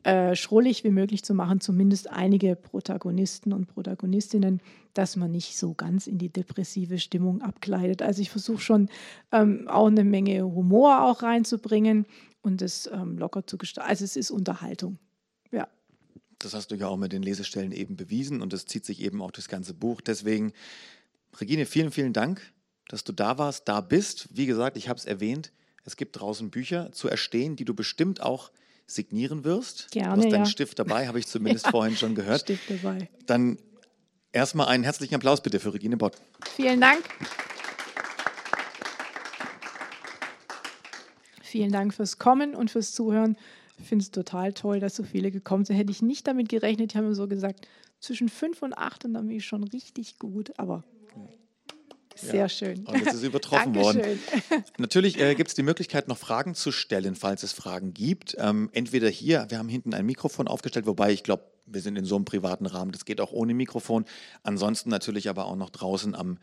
äh, 0.03 0.35
schrullig 0.35 0.83
wie 0.83 0.91
möglich 0.91 1.23
zu 1.23 1.33
machen, 1.33 1.59
zumindest 1.59 2.11
einige 2.11 2.55
Protagonisten 2.55 3.51
und 3.51 3.65
Protagonistinnen, 3.65 4.61
dass 4.93 5.15
man 5.15 5.31
nicht 5.31 5.57
so 5.57 5.73
ganz 5.73 6.05
in 6.05 6.19
die 6.19 6.29
depressive 6.29 6.99
Stimmung 6.99 7.41
abgleitet. 7.41 8.03
Also 8.03 8.21
ich 8.21 8.29
versuche 8.29 8.61
schon 8.61 8.89
ähm, 9.31 9.67
auch 9.67 9.87
eine 9.87 10.03
Menge 10.03 10.43
Humor 10.43 11.01
auch 11.01 11.23
reinzubringen 11.23 12.05
und 12.43 12.61
es 12.61 12.87
ähm, 12.93 13.17
locker 13.17 13.47
zu 13.47 13.57
gestalten. 13.57 13.89
Also 13.89 14.05
es 14.05 14.15
ist 14.15 14.29
Unterhaltung. 14.29 14.99
Das 16.45 16.53
hast 16.53 16.71
du 16.71 16.75
ja 16.75 16.87
auch 16.87 16.97
mit 16.97 17.11
den 17.11 17.23
Lesestellen 17.23 17.71
eben 17.71 17.95
bewiesen 17.95 18.41
und 18.41 18.53
das 18.53 18.65
zieht 18.65 18.85
sich 18.85 19.01
eben 19.01 19.21
auch 19.21 19.31
durchs 19.31 19.49
ganze 19.49 19.73
Buch. 19.73 19.99
Deswegen, 20.01 20.53
Regine, 21.39 21.65
vielen, 21.65 21.91
vielen 21.91 22.13
Dank 22.13 22.41
dass 22.87 23.03
du 23.03 23.13
da 23.13 23.37
warst, 23.37 23.67
da 23.67 23.81
bist. 23.81 24.27
Wie 24.31 24.45
gesagt, 24.45 24.77
ich 24.77 24.89
habe 24.89 24.99
es 24.99 25.05
erwähnt, 25.05 25.51
es 25.83 25.97
gibt 25.97 26.19
draußen 26.19 26.49
Bücher 26.49 26.91
zu 26.91 27.07
erstehen, 27.07 27.55
die 27.55 27.65
du 27.65 27.73
bestimmt 27.73 28.21
auch 28.21 28.51
signieren 28.87 29.43
wirst. 29.43 29.91
Gerne, 29.91 30.15
du 30.15 30.23
hast 30.23 30.31
deinen 30.31 30.45
ja. 30.45 30.49
Stift 30.49 30.79
dabei, 30.79 31.07
habe 31.07 31.19
ich 31.19 31.27
zumindest 31.27 31.65
ja, 31.65 31.71
vorhin 31.71 31.97
schon 31.97 32.15
gehört. 32.15 32.41
Stift 32.41 32.69
dabei. 32.69 33.09
Dann 33.25 33.57
erstmal 34.31 34.67
einen 34.67 34.83
herzlichen 34.83 35.15
Applaus 35.15 35.41
bitte 35.41 35.59
für 35.59 35.73
Regine 35.73 35.97
Bott. 35.97 36.15
Vielen 36.55 36.81
Dank. 36.81 37.03
Vielen 41.41 41.71
Dank 41.71 41.93
fürs 41.93 42.19
Kommen 42.19 42.53
und 42.53 42.69
fürs 42.69 42.91
Zuhören. 42.93 43.37
Ich 43.77 43.87
finde 43.87 44.03
es 44.03 44.11
total 44.11 44.53
toll, 44.53 44.79
dass 44.79 44.95
so 44.95 45.03
viele 45.03 45.31
gekommen 45.31 45.65
sind. 45.65 45.75
Hätte 45.75 45.91
ich 45.91 46.01
nicht 46.01 46.27
damit 46.27 46.49
gerechnet. 46.49 46.91
Ich 46.91 46.97
habe 46.97 47.07
mir 47.07 47.15
so 47.15 47.27
gesagt, 47.27 47.67
zwischen 47.99 48.29
fünf 48.29 48.61
und 48.61 48.77
acht 48.77 49.05
und 49.05 49.13
dann 49.13 49.27
bin 49.27 49.37
ich 49.37 49.45
schon 49.45 49.63
richtig 49.63 50.19
gut. 50.19 50.57
Aber 50.57 50.83
sehr 52.15 52.35
ja. 52.35 52.49
schön. 52.49 52.85
Und 52.85 52.97
jetzt 52.97 53.13
ist 53.13 53.23
übertroffen 53.23 53.75
worden. 53.75 54.01
Natürlich 54.77 55.19
äh, 55.19 55.35
gibt 55.35 55.49
es 55.49 55.55
die 55.55 55.63
Möglichkeit, 55.63 56.07
noch 56.07 56.17
Fragen 56.17 56.55
zu 56.55 56.71
stellen, 56.71 57.15
falls 57.15 57.43
es 57.43 57.51
Fragen 57.51 57.93
gibt. 57.93 58.35
Ähm, 58.39 58.69
entweder 58.73 59.09
hier, 59.09 59.45
wir 59.49 59.57
haben 59.57 59.69
hinten 59.69 59.93
ein 59.93 60.05
Mikrofon 60.05 60.47
aufgestellt, 60.47 60.85
wobei 60.85 61.11
ich 61.11 61.23
glaube, 61.23 61.43
wir 61.65 61.81
sind 61.81 61.97
in 61.97 62.05
so 62.05 62.15
einem 62.15 62.25
privaten 62.25 62.67
Rahmen, 62.67 62.91
das 62.91 63.05
geht 63.05 63.19
auch 63.19 63.31
ohne 63.31 63.53
Mikrofon. 63.53 64.05
Ansonsten 64.43 64.89
natürlich 64.89 65.29
aber 65.29 65.45
auch 65.45 65.55
noch 65.55 65.71
draußen 65.71 66.15
am, 66.15 66.37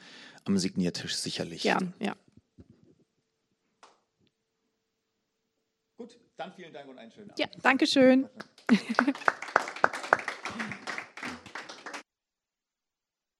am 0.44 0.58
Signiertisch 0.58 1.14
sicherlich. 1.14 1.64
Ja, 1.64 1.78
ja. 2.00 2.16
Dann 6.42 6.52
vielen 6.52 6.72
Dank 6.72 6.88
und 6.88 6.98
einen 6.98 7.10
schönen 7.10 7.30
Abend. 7.30 7.38
Ja, 7.38 7.46
danke 7.62 7.86
schön. 7.86 8.28